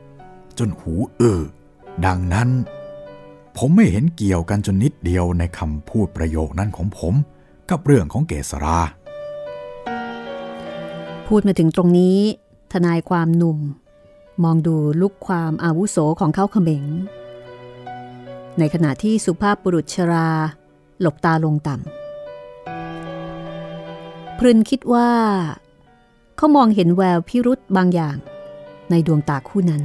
[0.59, 1.43] จนหูเออ
[2.07, 2.49] ดังนั้น
[3.57, 7.15] ผมไม่เห็นเกี่ยวกันจนนิดเดียวในคำพูดประโยคนั้นของผม
[7.71, 8.79] กับเรื่องของเกษรา
[11.27, 12.19] พูดมาถึงตรงนี้
[12.73, 13.59] ทนายความหนุ่ม
[14.45, 16.85] มองดูลูกความอาวุโสของเขาเขม็ง
[18.59, 20.29] ในขณะที่สุภาพบุรุษชรา
[21.01, 25.11] หลบตาลงต่ำพรินคิดว่า
[26.37, 28.17] เขามองเห็นแววพิรุษบางอย่าง
[28.91, 29.83] ในดวงตาคู่นั้น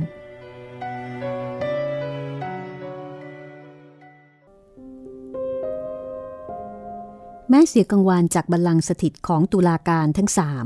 [7.49, 10.65] แม้เสียงกังวานจากบัลลังก์สถิตของตุลาการทั้งสาม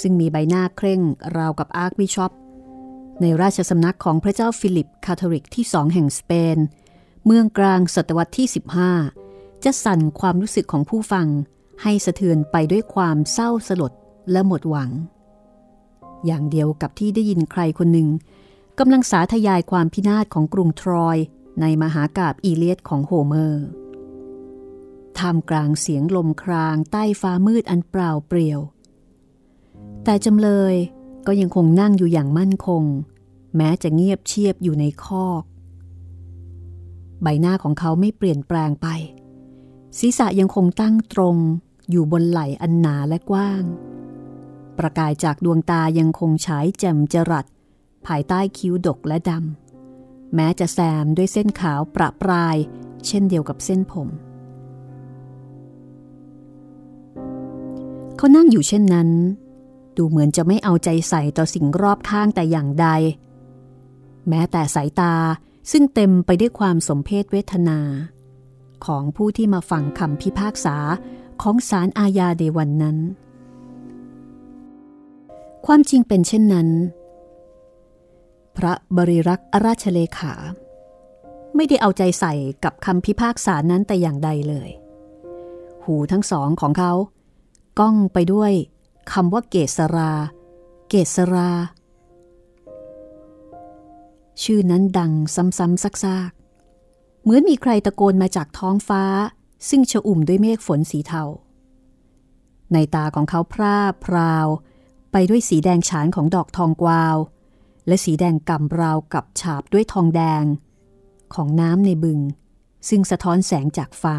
[0.00, 1.00] ซึ่งมีใบหน้าเคร่ง
[1.36, 2.32] ราวกับอาร์คบิชอป
[3.20, 6.58] ในราชสำนักของพระเจ้าฟิลิปคาทอลิกที่สองแห่งสเปน
[7.24, 8.46] เมื่อกลางศตวรรษที่
[9.04, 11.26] 15 จะสั่นความรู้สึกของผู้ฟัง
[11.82, 13.92] ให้สะเทือนไปด้วยความเศร้าสลด
[14.32, 14.90] และหมดหวัง
[16.26, 18.08] อย่างเดียวกับที่ได้ยินใครคนหนึ่ง
[18.78, 21.16] กำลังสาธยายความพินาศของกรุงทรอย
[21.60, 23.66] ในมหากาบอีเลียดของโฮเมอร์
[25.18, 28.60] ท่ามกลางเสียงลมครางใต้ฟ้ามืดอันเปล่าเปลี่ยว
[30.04, 30.74] แต่จำเลย
[31.26, 32.84] ก็ยังคงนั่งอยู่อย่างมั่นคง
[33.56, 35.42] แม้จะเงียบเชียบอยู่ในคอก
[37.22, 38.86] ใบหน้าของเขาไม่เปลี่ยนแปลงไป
[39.98, 41.36] ศีรษะยังคงตั้งตรง
[41.90, 43.62] อยู่บนไหล่อันหนาและกว้าง
[44.78, 47.46] ประกายจากดวงตายังคงฉายแจ่มจรัส
[48.06, 52.56] ภายใต้คิ้วดกและดำ แม้จะแซมด้วยเส้นขาวประปราย
[53.06, 54.08] เช่นเดียวกับเส้นผม
[58.16, 59.10] เขานั่งอยู่เช่นนั้น
[59.96, 62.86] ดูเหมือนจะไม่เอาใจใส่ต่อสิ่งรอบข้างแต่อย่างใด
[64.28, 65.14] แม้แต่สายตา
[65.70, 67.80] ซึ่งเต็มไปด้วยความสมเพศเวทนา
[68.86, 70.76] ของผู้ที่มาฟังคำพิพากษา
[71.42, 72.96] ของศาลอาญาในวันนั้น
[75.70, 76.68] ความจริงเป็นเช่นนั้น
[78.56, 80.34] พระบริรักษ์ราชเลขา
[81.54, 84.70] ไม่ได้เอาใจใส่กับคำพิพากษานั้นแต่อย่างใดเลย
[85.84, 86.92] หูทั้งสองของเขา
[87.78, 88.52] ก้องไปด้วย
[89.12, 90.12] คำว่าเกษรา
[90.88, 91.50] เกษรา
[94.42, 99.02] ชื่อนั้นดังซ้ำๆซักๆ เหมือนมีใครตะโกนมาจากท้องฟ้า
[99.68, 101.22] ซึ่งชอุ่มด้วยเมฆฝนสีเทา
[102.72, 104.48] ในตาของเขาพร่าพราว
[105.12, 107.16] ไปด้วยสีแดงฉานของดอกทองกวาว
[107.86, 110.44] และสีแดงกำราวกับฉาบด้วยทองแดง
[111.34, 112.20] ของน้ำในบึง
[112.88, 114.18] ซึ่งสะท้อนแสงจากฟ้า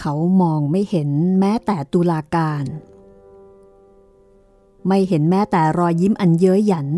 [0.00, 1.10] เขามองไม่เห็น
[1.40, 2.64] แม้แต่ตุลาการ
[4.88, 6.88] ไม่เห็นแม้แต่รอยยิ้มอันเย้ยหยัน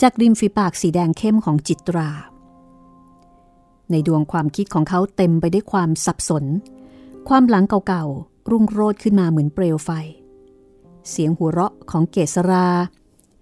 [0.00, 2.10] จากริมฝีปากสีแดงเข้มของจิตรา
[3.90, 6.44] ในดวงความคิดของเขาเต็มไปด้วยความสับสน
[7.28, 9.90] ความหลังเก่าๆ รุ่งโรดขึ้นมาเหมือนเปลวไฟ
[11.10, 12.68] เสียงหัวเราะของเกษรา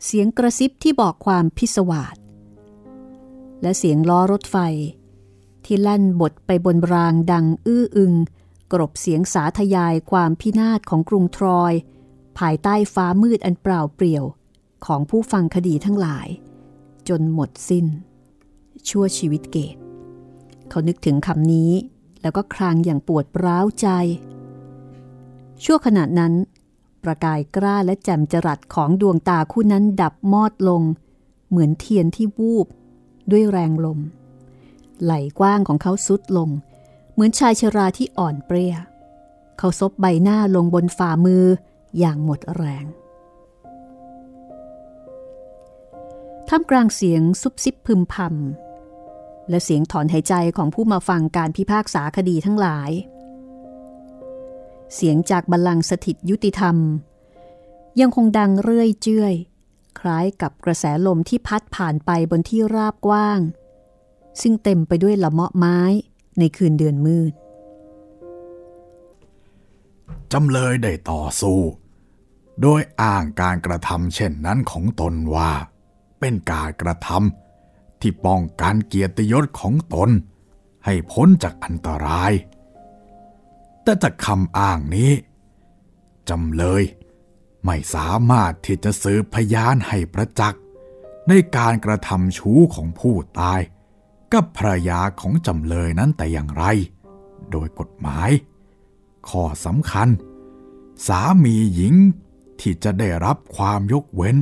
[0.05, 2.17] เสียงกระซิบที่บอกความพิศวาส
[3.63, 4.57] และเสียงล้อรถไฟ
[5.65, 8.15] ที่แล่นบดไปบนรางดังอื้ออึง
[8.73, 11.73] กรบเสียงสาธยายความพินาศของกรุงทรอย
[12.39, 14.25] ภายใต้ฟ้ามืดอันเปล่าเปลี่ยว
[14.87, 16.29] ของผู้ฟังคดีทั้งหลาย
[17.09, 17.87] จนหมดสิ้น
[18.89, 19.77] ชั่วชีวิตเกต
[20.69, 21.73] เขานึกถึงคำนี้
[22.23, 23.89] แล้วก็ครางอย่างปวดร้าวใจ
[25.65, 26.33] ชั่วขณะนั้น
[27.05, 30.83] ประกายกล้าและแจ่มจรัสของดวงตาคู่นั้นดับมอดลง
[31.49, 32.67] เหมือนเทียนที่วูบ
[33.31, 33.99] ด้วยแรงลม
[35.03, 36.49] ไหลกว้างของเขาสุดลง
[37.13, 38.75] เหมือนชายชราที่อ่อนเปรี้ย
[39.59, 41.45] เขาซบใบหน้าลงบนฝ่ามือ
[41.99, 42.85] อย่างหมดแรง
[46.49, 52.91] ท่ามกลางเสียงซุบซิบพึมพำและเสียงถอนหายใจของผู้มาฟังการพิพากษาคดีทั้งหลาย
[54.95, 56.77] เสียงจากบัลลังก์สถิตยุติธรรม
[58.01, 59.35] ยังคงดังเรื่อยเจื้อย
[59.99, 63.41] คล้ายกับกระแสลมที่พัดผ่านไปบนที่ราบกว้าง
[64.41, 65.81] ซึ่งเต็มไปด้วยละเมาะไม้
[66.39, 67.33] ในคืนเดือนมืด
[70.33, 71.61] จำเลยได้ต่อสู้
[72.61, 75.53] โดยอ้างการกระทำเช่นนั้นของตนว่า
[76.21, 80.11] เป็นการกระทำที่ป้องกันเกียรติยศของตน
[80.85, 82.33] ให้พ้นจากอันตราย
[83.87, 85.13] แต่จากคำอ้างนี้
[86.29, 86.83] จำเลย
[87.65, 90.63] ไม่สามารถที่จะสืบพยานให้ประจักษ์
[91.29, 93.61] ในการกระทำชู้ของผู้ตาย
[94.33, 96.65] กับภรรยาของจำเลยนั้นแต่อย่างไร
[97.51, 98.31] โดยกฎหมาย
[99.29, 100.09] ข้อสำคัญ
[101.07, 101.95] สามีหญิง
[102.61, 104.37] ที่จะได้รับความยกเว้น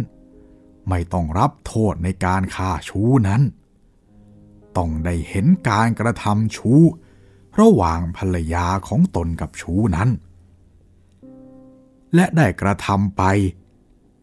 [0.88, 3.42] ไม่ต้องรับโทษในการฆ่าชู้นั้น
[4.76, 6.80] ต้องได้เห็นการกระทำชู้
[7.61, 10.09] ระหว่างภรรยาของตนกับชู้นั้น
[12.14, 13.22] และได้กระทำไป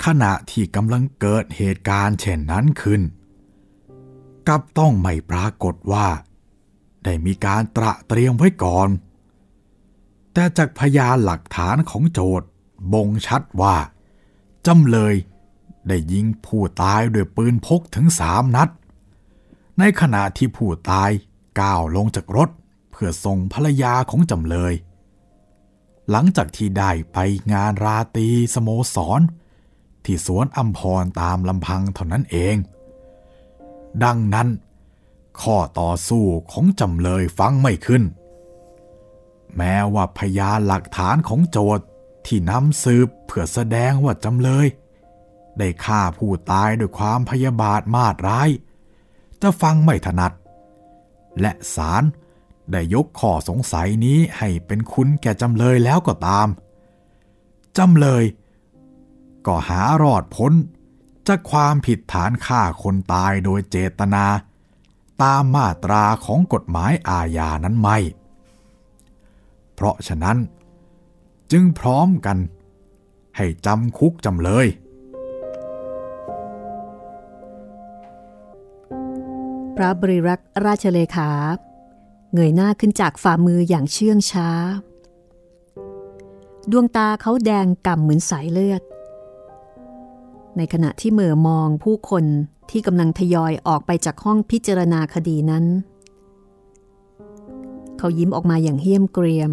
[0.06, 3.02] ขณะที่กำลังเกิดเหตุการณ์เช่นนั้นขึ้น
[4.48, 6.08] กับต้องไม่ปรากฏว่า
[7.04, 8.90] ได้มีการตระเตรียมไว้ก่อน
[10.34, 12.48] แต่จากพยานหลักฐานของโจทย์
[12.94, 13.76] บ่งชัดว่า
[14.68, 15.14] จำเลย
[15.88, 18.70] ได้ยิงผู้ตายด้วยปืนพกถึงสามนัด
[19.80, 21.10] ในขณะที่ผู้ตาย
[21.60, 22.50] ก้าวลงจากรถ
[23.04, 24.74] พื่อส่งภรรยาของจำเลย
[26.10, 27.18] หลังจากที่ได้ไป
[27.54, 29.22] งานราตรีสโมสร
[30.06, 32.56] ที่สวนอัมพรตามลำพังเท่านั้นเอง
[34.04, 34.50] ดังนั้น
[35.42, 38.04] ข้อต่อสู้ของจำเลยฟังไม่ขึ้น
[39.58, 41.86] แม้ว่าพยานหลักฐานของโจทย์
[42.26, 44.68] ที่นำสืบเพื่อแสดงว่าจำเลย
[45.58, 48.50] ได้ฆ่าผู้ตายด้วยความพยาบาทมาดร้าย
[49.42, 50.32] จะฟังไม่ถนัด
[51.42, 52.06] และศาล
[52.72, 56.48] ได้ยกข้อสงสัยนี้ให้เป็นคุณแก่จำเลยแล้วก็ตาม
[57.78, 58.24] จำเลย
[59.46, 60.54] ก็หารอดพ้น
[61.28, 64.26] จากความผิดฐานฆ่าคนตายโดยเจตนา
[65.22, 67.98] ตามมาตราของกฎหมายอาญานั้นไม่
[69.74, 70.38] เพราะฉะนั้น
[71.52, 72.38] จึงพร้อมกัน
[73.38, 74.68] ให้จำคุกจำเลย
[79.76, 81.30] พระบริรักษ์ราชเลขา
[82.34, 84.50] เงยหน้าขึ้นจากฝ่ามืออย่างเชื่องช้า
[86.72, 88.82] ดวงตาเขาแดงก่ำเหมือนสายเลือด
[90.58, 92.26] ในขณะที่เหม่อมองผู้คน
[92.70, 95.66] ที่กำลังทยอยออกไปจากห้องพิจารณาคดีนั้น
[97.98, 99.52] เขายิ้มออกมาอย่างเฮี้ยมเกรียม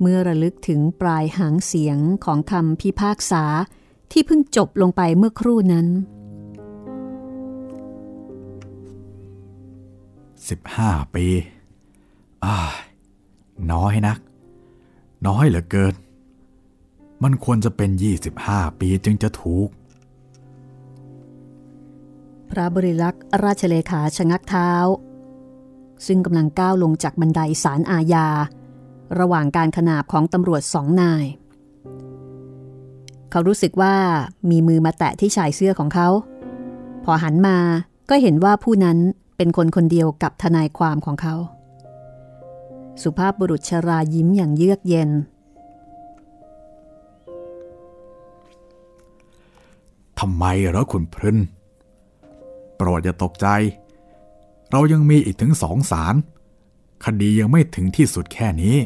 [0.00, 3.44] เมื่อระลึกถึงปลายหางเสียงของคำพิพากษา
[4.12, 5.86] ที่เพิ่งจบลงไปเมื่อครู่นั้น
[10.70, 11.26] 15 ปี
[13.72, 14.18] น้อยนัก
[15.26, 15.94] น้อยเหลือเกิน
[17.22, 17.90] มันควรจะเป็น
[18.34, 19.68] 25 ปีจึงจะถูก
[22.50, 24.70] พระบริลักษ์ราชเลขาชะงักเท้า
[26.06, 28.26] ซึ่งกำลังก้าวลงจากบันไดศาลอาญา
[29.18, 31.24] ระหว่างการขนาบของตำรวจสองนาย
[33.30, 33.94] เขารู้สึกว่า
[34.50, 36.08] มีมือมาแตะที่ชายเสื้อของเขา
[37.04, 37.58] พอหันมา
[38.10, 38.98] ก็เห็นว่าผู้นั้น
[39.36, 41.34] เป็นคนคนเดียวกับทนายความของเขา
[43.02, 45.10] สุภาพบุรุษชรายิ้มอย่างเยือกเย็น
[50.18, 51.38] ทำไมเหรอคุณพรึน
[52.76, 53.46] โปรดอย่าตกใจ
[54.70, 56.14] เรายังมีอีกถึงสองสาร
[57.04, 58.76] คดียังไม่ถึงที่สุดแค่นี้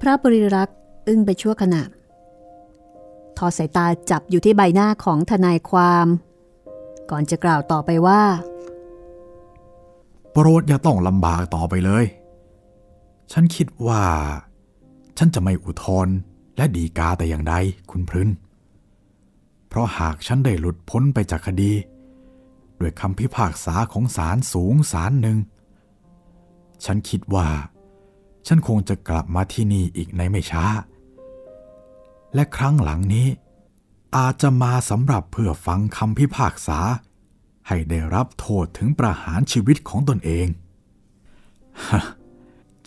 [0.00, 1.82] พระบริรักษ์อึ้งไปชั่วขณะ
[3.36, 6.06] ทอสายตาจับอยู่ที่ใบหน้าของทนายความ
[7.10, 8.22] ก่อนจะกล่าวต่อไปว่า
[10.32, 12.04] โปรดอย่าต้องลำบากต่อไปเลย
[13.32, 14.02] ฉันคิดว่า
[15.18, 16.08] ฉันจะไม่อุทธร
[16.56, 17.54] และดีกาแต่อย่างใด
[17.90, 18.30] คุณพรึน
[19.68, 21.72] เพราะหากฉันได้หลุดพ้นไปจากคดี
[22.80, 25.38] ด้วยคำพิพากษาของศาลสูงศาลหนึ่ง
[26.84, 27.48] ฉันคิดว่า
[28.46, 30.64] ฉันคงจะกลับมาที่นี่อีกในไม่ช้า
[32.34, 33.28] และครั้งหลังนี้
[34.16, 36.78] อาจจะมาสำหรับเพื่อฟังคำพิพากษา
[37.68, 40.46] ให้ได้รับโทษถึงประหารชีวิตของตนเอง
[41.86, 41.88] ฮ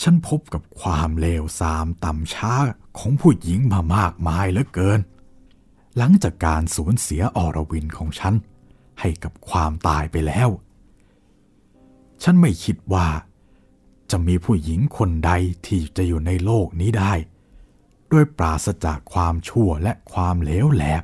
[0.01, 2.53] ฉันพบกับความเลวทรามต่ำช้า
[2.99, 4.99] ของผู้หญิงมามากมายเหลือเกิน
[5.97, 8.33] หลังจากการสูญเสียอรวินของฉัน
[8.99, 10.49] ให้กับความตายไปแล้ว
[12.23, 13.07] ฉันไม่คิดว่า
[14.11, 15.31] จะมีผู้หญิงคนใด
[15.67, 17.13] ที่จะอยู่ในโลกนี้ได้
[18.09, 21.03] โดยปราศจากความชั่วและความเลวแหลก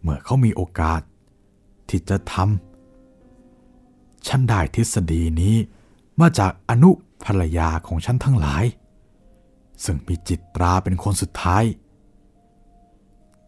[0.00, 1.00] เมื่อเขามีโอกาส
[1.88, 5.56] ที่จะทำฉันได้ทฤษฎีนี้
[6.20, 6.90] มาจากอนุ
[7.24, 8.64] ภรรยาของฉันทั้งหลาย
[9.84, 11.64] ซึ่งมีจิตตราเป็นคนสุดท้าย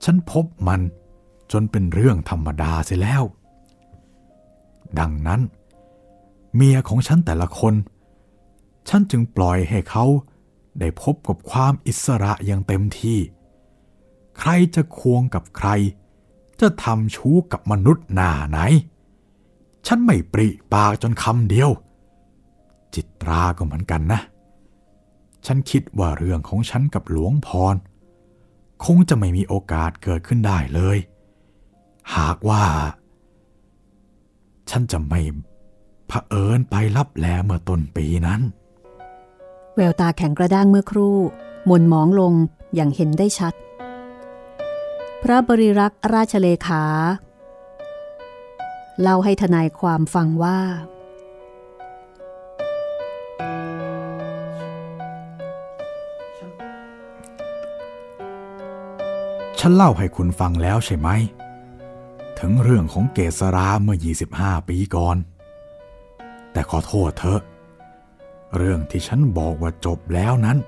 [0.05, 0.81] ฉันพบมัน
[1.53, 3.23] จนเป็นเรื่องธรรมดาเสียแล้ว
[4.99, 5.41] ดังนั้น
[6.55, 7.75] เมียของฉันแต่ละคน
[8.89, 10.05] ฉันจึงปล่อยให้เขา
[10.81, 13.19] ได้พบกับความอิสระอย่างเต็มที่
[14.39, 15.69] ใครจะควงกับใคร
[16.61, 18.59] จะทำชู้กับมนุษย์หน้าไหน
[19.87, 21.71] ฉันไม่ปริปากจนคำเดียว
[22.97, 24.21] จิตราก็เหมือนกันนะ
[25.47, 27.77] ฉันคิดว่าเรื่องของฉันกับหลวงพร
[28.85, 30.99] คงจะไม่มีโอกาสเกิดขึ้นได้เลย
[32.17, 32.65] หากว่า
[34.71, 35.21] ฉันจะไม่
[36.09, 38.41] เผอิญไปรับแลเมื่อต้นปีนั้น
[39.75, 41.17] แววตาแข็งกระด้างเมื่อครู่
[41.71, 42.33] มนมองลง
[42.75, 43.55] อย่างเห็นได้ชัด
[45.23, 46.85] พระบริรักษ์ราชเลขา
[49.01, 50.59] เล่าให้ทนายความฟังว่า
[59.61, 61.09] ฉันเล่าให้คุณฟังแล้วใช่ไหม
[62.39, 63.99] ถึงเรื่องของเกษราเมื่อ
[64.33, 65.17] 25 ปีก่อน
[66.53, 67.41] แต่ขอโทษเถอะ
[68.57, 70.59] เรื่องที่ฉันบอกว่าจบแล้วนั้น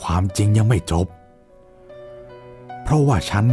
[0.00, 1.06] ความจริงยังไม่จบ
[2.82, 3.46] เพราะว่าฉัน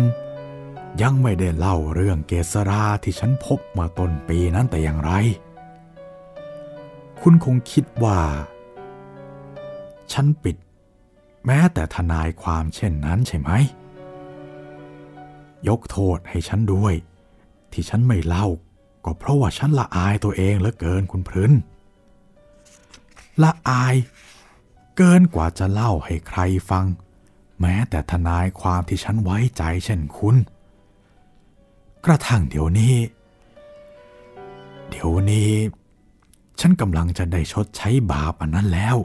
[1.02, 5.12] ยังไม่ได้เล่าเรื่องเกษราที่ฉันพบมาต้นปีนั้นแต่อย่างไร
[7.22, 8.20] คุณคงคิดว่า
[10.14, 10.58] ฉันปิด
[11.46, 13.52] แม้แต่ทนายความเช่นนั้นใช่ไหม
[15.70, 16.94] ยกโทษให้ฉันด้วย
[17.72, 18.48] ที่ฉันไม่เล่า
[19.06, 21.54] ก็เพราะว่าฉันละอายตัวเองเหลือเกินคุณพรึน
[23.44, 23.96] ละอาย
[24.98, 26.40] เกินกว่าจะเล่าให้ใคร
[26.70, 26.86] ฟัง
[27.60, 30.36] แม้แต่ทนายความที่ฉันไว้ใจเช่นคุณ
[32.06, 32.96] กระทั่งเดี๋ยวนี้
[34.90, 35.52] เดี๋ยวนี้
[36.60, 38.98] ฉันกำลังจะได้ชดใช้บาปอันนั้นแล้ว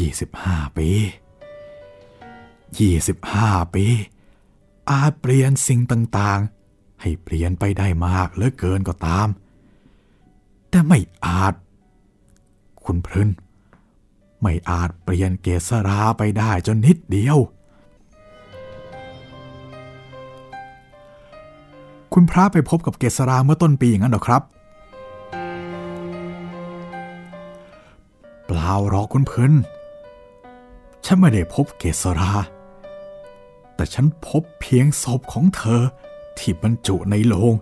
[0.00, 0.90] 25 ปี
[2.92, 3.86] 25 ปี
[4.90, 9.28] อาจเปลี่ยนสิ่งต่างๆ ให้เปลี่ยนไปได้มากเหลือเกินก็ตาม
[10.70, 11.54] แต่ไม่อาจ
[12.84, 13.28] คุณพรึน
[14.42, 17.38] ไม่อาจเปลี่ยนเกษราไปได้จนนิดเดียว
[22.14, 24.42] คุณพระไปพบกับเกษราเมื่อต้นปีอย่างนั้นหรอครับ
[28.46, 29.52] เปล่าหรอกคุณพรึน
[31.04, 32.32] ฉันไม่ได้พบเกษรา
[33.78, 35.82] แต่ฉันพบเพียงศพของเธอ
[36.38, 37.54] ที่บรรจุในโลง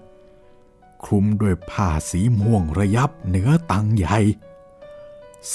[1.05, 4.19] คลุมด้วยผ้าสีม่วงระยับเนื้อตังใหญ่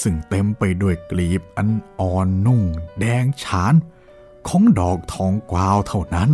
[0.00, 1.68] ซึ่งเต็มไปด้วยกลีบอัน
[2.00, 2.62] อ่อนนุ่ง
[2.98, 3.74] แดงฉาน
[4.48, 6.30] ของดอกทองกวาวเท่านั้น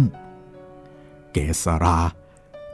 [1.33, 2.01] เกษรา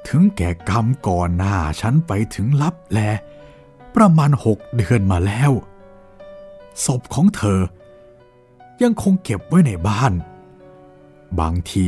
[0.09, 2.99] ถึงแก่กรรมก่อนหน้าฉันไปถึงลับแล
[3.95, 5.53] ประมาณหกเดือนมาแล้ว
[6.85, 7.61] ศพของเธอ
[8.83, 10.13] ยังคงเก็บไว้ในบ้าน
[11.41, 11.87] บางที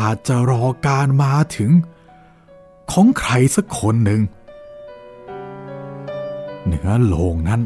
[0.00, 1.70] อาจจะรอการมาถึง
[2.92, 4.20] ของใครสักคนหนึ่ง
[6.64, 7.60] เหนือโลงนั้น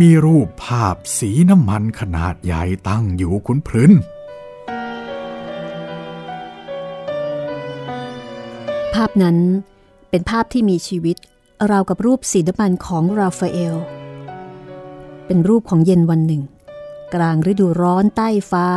[0.00, 3.92] มีรูปภาพสีน้ำมันขนาดใหญ่ตั้งอยู่คุณพรึน
[8.94, 9.36] ภาพนั้น
[10.10, 11.16] เป็นภาพที่มีชีวิต
[11.70, 13.76] ราวกับรูปสีน้ำมันของราฟาเอล
[15.26, 16.42] เป็นรูปของเย็นวันหนึ่ง
[17.14, 18.68] กลางฤดูร้อนใต้ฟ้า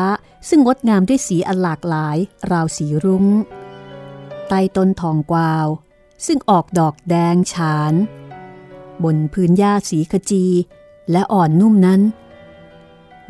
[0.50, 2.18] ซึ่งงดงามด้วยสีอันหลากหลาย
[2.52, 3.26] ราวสีรุง้ง
[4.48, 5.68] ใต้ต้นทองกวาว
[6.26, 7.94] ซึ่งออกดอกแดงฉาน
[9.04, 10.46] บนพื้นหญ้าสีขจี
[11.12, 12.02] และอ่อนนุ่มนั้น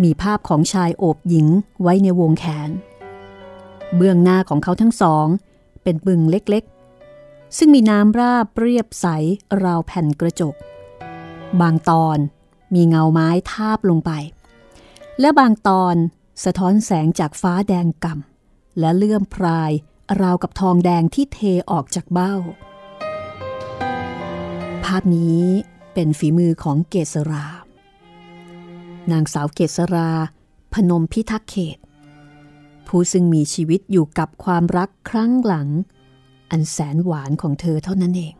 [0.04, 1.48] มีภาพของชายโอบหญิง
[1.82, 2.70] ไว้ในวงแขน
[3.96, 5.28] เบื้องหน้าของเขาทั้งสอง
[5.84, 9.08] เป็นบึงเล็กๆ ซึ่งมีน้ำราบเรียบใส
[9.64, 10.56] ราวแผ่นกระจก
[11.62, 12.18] บางตอน
[12.74, 14.12] มีเงาไม้ทาบลงไป
[15.20, 15.96] และบางตอน
[16.44, 19.72] สะท้อนแสงจากฟ้าแดงก่ำและเลื่อมพราย
[20.22, 21.40] ราวกับทองแดงที่เท
[21.72, 22.34] ออกจากเบ้า
[24.86, 25.44] ภาพนี้
[25.94, 27.46] เป็นฝีมือของเกษรา
[29.12, 30.12] นางสาวเกษรา
[30.74, 31.78] พนมพิทักษ์เขต
[32.88, 35.68] ผู้ซึ่งมีชีวิตอยู่กับความรักครั้งหลัง
[36.52, 38.36] อันแสนหวานของเธอเท่านั้นเอง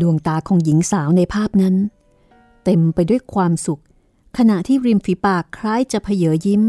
[0.00, 1.76] ดวงตาของหญิงสาวในภาพนั้น
[2.70, 3.82] ต็มไปด้วยความสุข
[4.38, 6.62] ขณะที่ริมฝีปากคล้ายจะเพเยอยิ้ม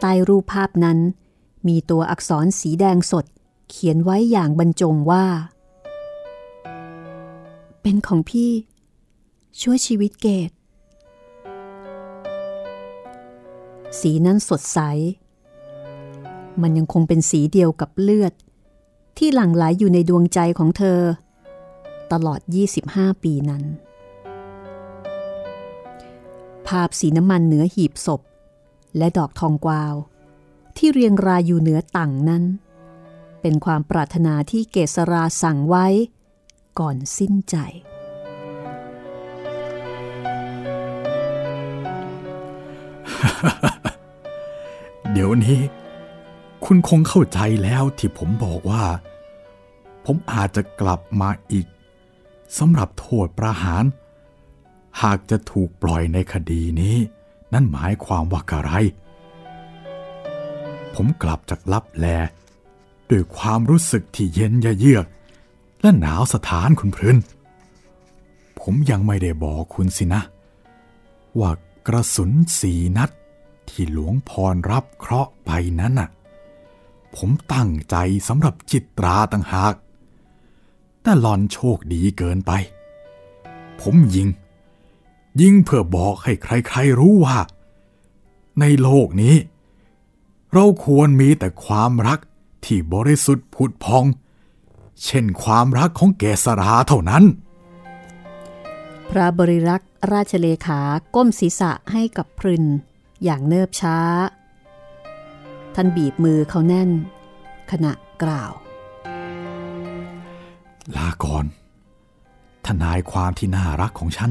[0.00, 0.98] ใต้รูปภาพนั้น
[1.68, 3.24] มีตัวอักษรสีแดงสด
[3.70, 5.24] เขียนไว้อย่างบรรจงว่า
[7.82, 8.50] เป็นของพี่
[9.60, 10.50] ช่วยชีวิตเกต
[14.00, 14.78] สีนั้นสดใส
[16.62, 18.32] มันยังคงเป็นสีเดียวกับเลือด
[19.18, 21.00] ที่หลั่งไหลอยู่ในดวงใจของเธอ
[22.12, 22.40] ตลอด
[22.82, 23.64] 25 ปีนั้น
[26.68, 28.20] ภาพสีน้ำมันเหนือหีบศพ
[28.96, 29.94] และดอกทองกวาว
[30.76, 32.44] ที่เรียงรายอยู่เหนือตั่งนั้น
[33.40, 35.86] เป็นความปรารถนาที่เกษราสั่งไว้
[36.78, 37.56] ก่อนสิ้นใจ
[45.12, 45.60] เดี๋ยวนี้
[46.64, 48.84] คุณคงเข้าใจแล้วที่ผมบอกว่า
[50.04, 51.66] ผมอาจจะกลับมาอีก
[52.58, 53.84] สำหรับโทษประหาร
[55.02, 56.96] หากจะถูกปล่อยในคดีนี้
[57.52, 58.72] นั่นหมายความว่าอะไร
[60.94, 62.06] ผมกลับจากลับแล
[63.10, 65.06] ด้วยความรู้สึกที่เย็นยะเยือก
[65.80, 67.18] และหนาวสถานคุณพริน
[68.60, 70.20] ผมยังไม่ได้บอกคุณสินะ
[71.40, 71.50] ว่า
[71.86, 73.10] กระสุนสีนัด
[73.68, 76.08] ที่หลวงพรรับเคราะห์ไปนั้นน่ะ
[77.16, 77.96] ผมตั้งใจ
[78.28, 79.74] สำหรับจิตราต่างหาก
[81.02, 82.52] แต่หลอนโชคดีเกินไป
[83.80, 84.28] ผมยิง
[85.40, 87.38] ยิงเพื่อบอกให้ใครๆรู้ว่า
[88.60, 89.36] ในโลกนี้
[90.52, 92.18] เราควรมีแต่ความรัก
[92.64, 94.04] ที่บริสุทธิ์ผุดพอง
[95.04, 97.24] เช่นความรักของเกษราเท่านั้น
[99.10, 100.80] พระบริรักษ์ราชเลขา
[101.14, 102.64] ก้มศีรษะให้กับพริน
[103.24, 103.98] อย่างเนิบช้า
[105.74, 106.90] ท่านบีบมือเขาแน่น
[107.70, 108.52] ขณะกล่าว
[110.96, 111.44] ลาก่อน
[112.66, 114.30] ทนายความที่น่ารักของฉัน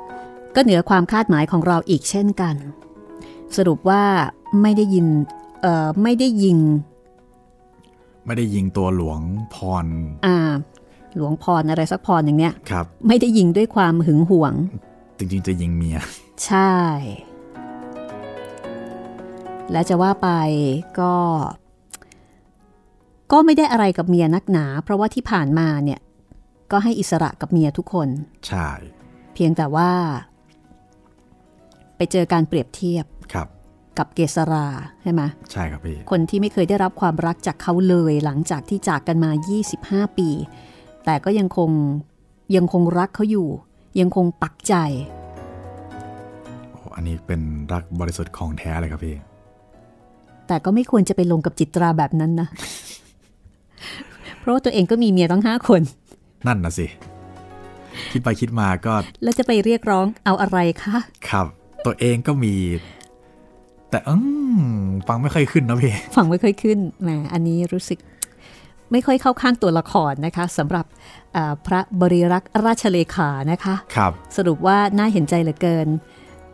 [0.55, 2.55] ก็เหนือความคาดหมายของเราอีกเช่นกัน
[3.57, 4.03] สรุปว่า
[4.61, 5.07] ไม่ได้ยิน
[5.61, 6.57] เอ่อไม่ได้ยิง
[8.25, 9.19] ไม่ได้ยิงตัวหลวง
[9.53, 9.85] พร
[10.25, 10.37] อ่า
[11.15, 14.53] หลวงพรอะไรสักพรอย่างเนี้ยครับ ไม่ได้ยิงด้วยความหึงหวง
[15.17, 15.97] จริงๆจะยิงเมีย
[16.45, 16.75] ใช่
[19.71, 20.29] และจะว่าไป
[20.99, 21.15] ก็
[23.31, 25.99] ก็ไม่ได้อะไรกับเมียนักหนา เพราะว่าที่ผ่านมาเนี่ย
[26.71, 28.07] ก็ให้อิสระกับเมียทุกคน
[28.47, 28.69] ใช่
[29.33, 29.91] เพียงแต่ว่า
[32.01, 33.47] ไปเจอการเปรียบเทียบครับ
[33.97, 34.67] กับเกษรา
[35.03, 35.21] ใช่ไหม
[35.51, 39.31] ใช่ครับพี่ คนที่ไม่เคยได้รับความรักจากเขาเลยหลังจากที่จากกันมา
[39.73, 40.29] 25 ปี
[41.05, 41.69] แต่ก็ยังคง
[42.55, 43.47] ยังคงรักเขาอยู่
[43.99, 44.73] ยังคงปักใจ
[46.71, 47.41] โอ้อันนี้เป็น
[47.73, 49.15] รักบริสุทธิ์ของแท้เลยครับพี่
[50.47, 52.47] แต่ก็ไม่ควรจะไปลงกับจิตราแบบนั้นนะ
[54.39, 55.81] เพราะว่าตัวเองก็มีเมียตั้งห้าคน
[56.47, 56.87] นั่นนะสิ
[58.11, 58.93] คิดไปคิดมาก็
[59.23, 60.97] แล้วจะไปเรียกร้องเอาอะไรคะ
[61.29, 61.47] ครับ
[61.85, 62.55] ตัวเองก็มี
[63.89, 64.15] แต่อื
[64.59, 64.63] ม
[65.07, 67.99] ฟังไม่ค่อยขึ้นนะพี่ฟังไม่ค่อยขึ้นแหมอันนี้รู้สึก
[68.91, 70.85] ไม่ค่อยเข้าข้างตัวละครนะคะสำหรับ
[71.35, 75.87] อ่าพระบริรักษ์ราชเลขานะคะครับสรุปว่าน่าเห็นใจเหลือเกิน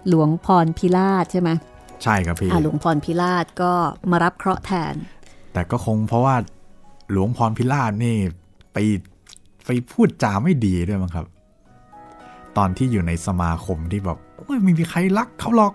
[0.10, 1.50] หลวงพรพิราชใช่ไหม
[2.04, 3.74] ใช่ครับพี่อ่าหลวงพรพิราชก็
[4.12, 4.94] มารับเคราะห์แทน
[5.54, 6.36] แต่ก็คงเพราะว่า
[7.12, 8.16] หลวงพรพิราชนี่
[8.74, 8.78] ไป
[9.66, 11.26] ไปพูดจาไม่ดีด้วยมั้งครับ
[12.58, 15.74] ตอนที่อยู่ในสมาคมที่แบบ โอ้ยไม่มีใครรักเขาหรอก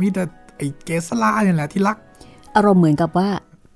[0.00, 0.22] มีแต่
[0.56, 1.96] ไอ้เกสลาเนี่ยแหละที่รัก
[2.56, 3.28] อารมณ์เหมือนกับว่า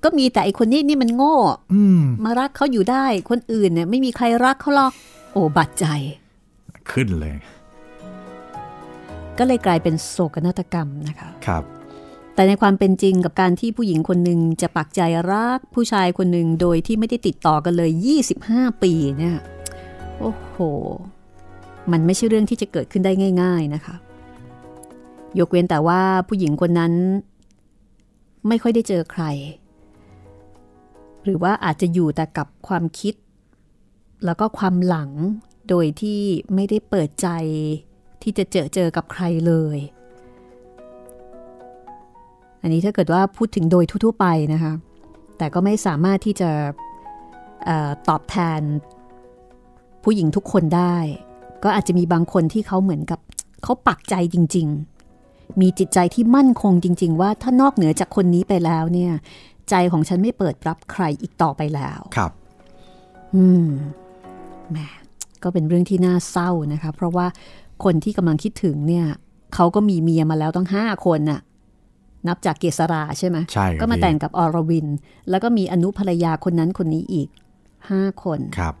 [0.03, 1.35] ก็มีแต่ไอคนนี้นี่มันโง่
[1.73, 4.93] อืมมารักเขาอยู่ได้ คนอื่นเนี่ยไม่มีใครรักเขาหรอก
[5.31, 5.85] โอ้บาดใจ
[6.91, 7.35] ขึ้นเลย
[9.37, 11.63] ก็เลยกลายเป็นโศกนาฏกรรมนะคะ ครับ
[12.33, 17.91] แต่ในความเป็นจริงกับการที่ผู้หญิงคนหนึ่งจะปักใจรักผู้ชายคนหนึ่งโดยที่ไม่ได้ติดต่อกันเลย
[18.35, 19.37] 25 ปีเนี่ย
[20.19, 20.57] โอ้โห
[21.91, 23.11] มันไม่ใช่เรื่องที่จะเกิดขึ้นได้
[23.41, 23.95] ง่าย ๆนะคะ
[25.39, 26.93] ยกเว้นแต่ว่าผู้หญิงคนนั้น
[28.47, 29.23] ไม่ค่อยได้เจอใคร
[31.23, 33.13] หรือว่าอาจจะอยู่แต่กับความคิด
[34.25, 35.11] แล้วก็ความหลัง
[35.69, 36.19] โดยที่
[36.55, 37.27] ไม่ได้เปิดใจ
[38.21, 39.77] ที่จะเจอเจอกับใครเลย
[42.61, 44.73] อันนี้ถ้าเกิดว่าพูดถึงโดยทั่วไปนะคะ
[45.37, 46.49] แต่ก็ไม่สามารถที่จะ
[47.67, 48.61] ออตอบแทน
[50.03, 50.95] ผู้หญิงทุกคนได้
[51.63, 53.19] ก็อาจจะมีบางคนที่เขาเหมือนกับ
[53.63, 54.94] เขาปักใจจริง ๆ
[55.61, 59.11] มีจิตใจที่มั่นคงจริง ๆ ว่าถ้านอกเหนือจากคนนี้ไปแล้วเนี่ย
[59.69, 62.31] ใจของฉันไม่เปิดรับใครอีกต่อไปแล้วครับ
[63.35, 63.69] อืม
[64.71, 64.77] แหม
[65.43, 67.27] ก็เป็นเรื่องที่น่าเศร้านะคะ เพราะว่า
[67.83, 69.05] คนที่กำลังคิดถึงเนี่ย
[69.55, 71.41] เขาก็มีเมียมาแล้วต้องห้าคนน่ะ
[72.27, 74.87] นับจากเกษราใช่ไหมใช่ครับก็มาพี่แต่งกับอรวิน
[75.29, 77.29] แล้วก็มีอนุภรรยาคนนั้นคนนี้อีก
[77.89, 78.75] ห้าคนครับ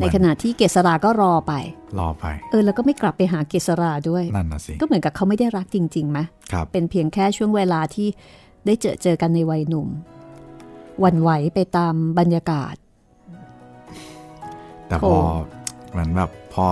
[0.00, 1.52] ในขณะที่เกษราก็รอไป
[1.98, 6.18] รอไป เออแล้วก็ไม่กลับไปหาเกษราด้วยนั่นน่ะสิก็เหมือนกับเขาไม่ได้รักจริงๆไหม
[6.52, 8.08] ครับเป็นเพียงแค่ช่วงเวลาที่
[8.66, 9.88] ได้เจอเจอกันในวัยหนุ่ม
[11.00, 12.74] หวันไหวไปตามบรรยากาศ
[14.88, 15.16] แต่โอ้พอ
[15.90, 16.64] เหมือนแบบพอ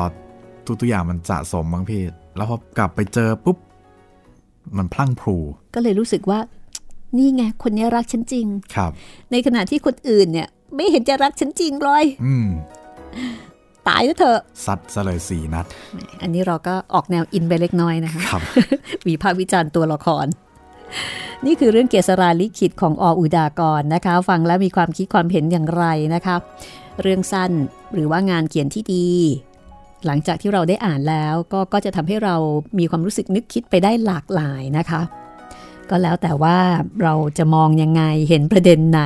[0.80, 2.02] ทุกๆอย่างมันสะสมบางพี่
[2.36, 3.58] แล้วพอกลับไปเจอปุ๊บ
[4.76, 5.36] มันพลั่งพลู
[5.74, 6.38] ก็เลยรู้สึกว่า
[7.16, 8.46] นี่ไง คนนี้รักฉันจริง
[8.76, 8.92] ครับ
[9.30, 12.48] ในขณะที่คนอื่นเนี่ย ไม่เห็นจะรักฉันจริงเลยอืม
[13.88, 15.66] ตายแล้วเถอะซัดซะเลยสี่นัด
[16.22, 18.42] อันนี้เราก็ออกแนวอินไปเล็กน้อยนะคะครับ
[19.06, 20.26] วิพากษ์วิจารณ์ตัวละคร
[21.46, 26.36] นี่คือเรื่องเกษราลิขิตของออุดากรนะคะ ฟังแล้วมีความคิดความเห็นอย่างไรนะคะ
[27.02, 27.52] เรื่องสั้น
[27.94, 29.08] หรือว่างานเขียนที่ดี
[30.06, 32.36] หลังจากที่เราได้อ่านแล้วก็ก็จะทำให้เรา
[32.78, 35.00] มีความรู้สึกนึกคิดไปได้หลากหลายนะคะ
[35.90, 36.58] ก็แล้วแต่ว่า
[37.02, 39.02] เราจะมองยังไงเห็นประเด็นไหน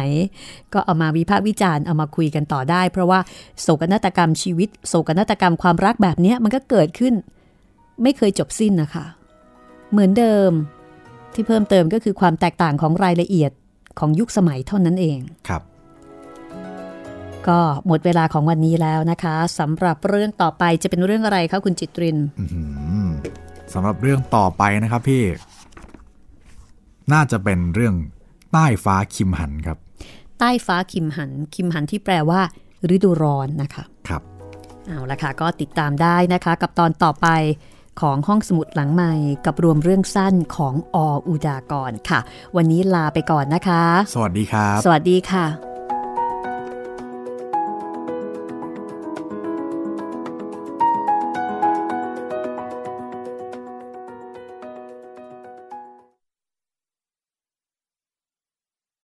[0.72, 3.20] ก็เอามาวิพากษ์วิจารณ์เอามาคุยกันต่อได้ เพราะว่า
[3.60, 7.14] โศกนาฏกรรมชีวิต โศกนาฏกรรมความรักแบบเนี้ยมันก็เกิดขึ้น
[8.02, 9.06] ไม่เคยจบสิ้นนะคะ
[9.92, 10.50] เหมือนเดิม
[11.34, 13.50] ที่เพิ่มเติมก็คือความแตกต่างของรายละเอียด
[13.98, 15.18] ของยุคสมัยเท่านั้นเอง
[15.48, 15.62] ครับ
[17.48, 22.62] ก็หมดเวลาของวันนี้แล้วนะคะสำหรับเรื่องต่อไปจะเป็นเรื่องอะไรคะคุณจิตรินอื้อหื
[23.04, 23.08] อ
[23.72, 25.22] สำหรับเรื่องต่อไปนะครับพี่
[27.12, 27.94] น่าจะเป็นเรื่อง
[28.52, 29.78] ใต้ฟ้าคิมหันครับ
[30.38, 32.40] ใต้ฟ้าคิมหัน คิมหันที่แปลว่า
[32.94, 34.22] ฤดูร้อนนะคะครับ
[34.86, 37.28] เอาละค่ะก็ติดตามได้นะคะ กับตอนต่อไป
[38.00, 39.12] ของห้องสมุดหลังใหม่
[39.46, 40.96] กับรวมเรื่องสั้นของอ
[41.28, 42.20] อุดากรค่ะ
[42.56, 43.82] วันนี้ลาไปก่อนนะคะ
[44.14, 45.69] สวัสดีครับ สวัสดีค่ะ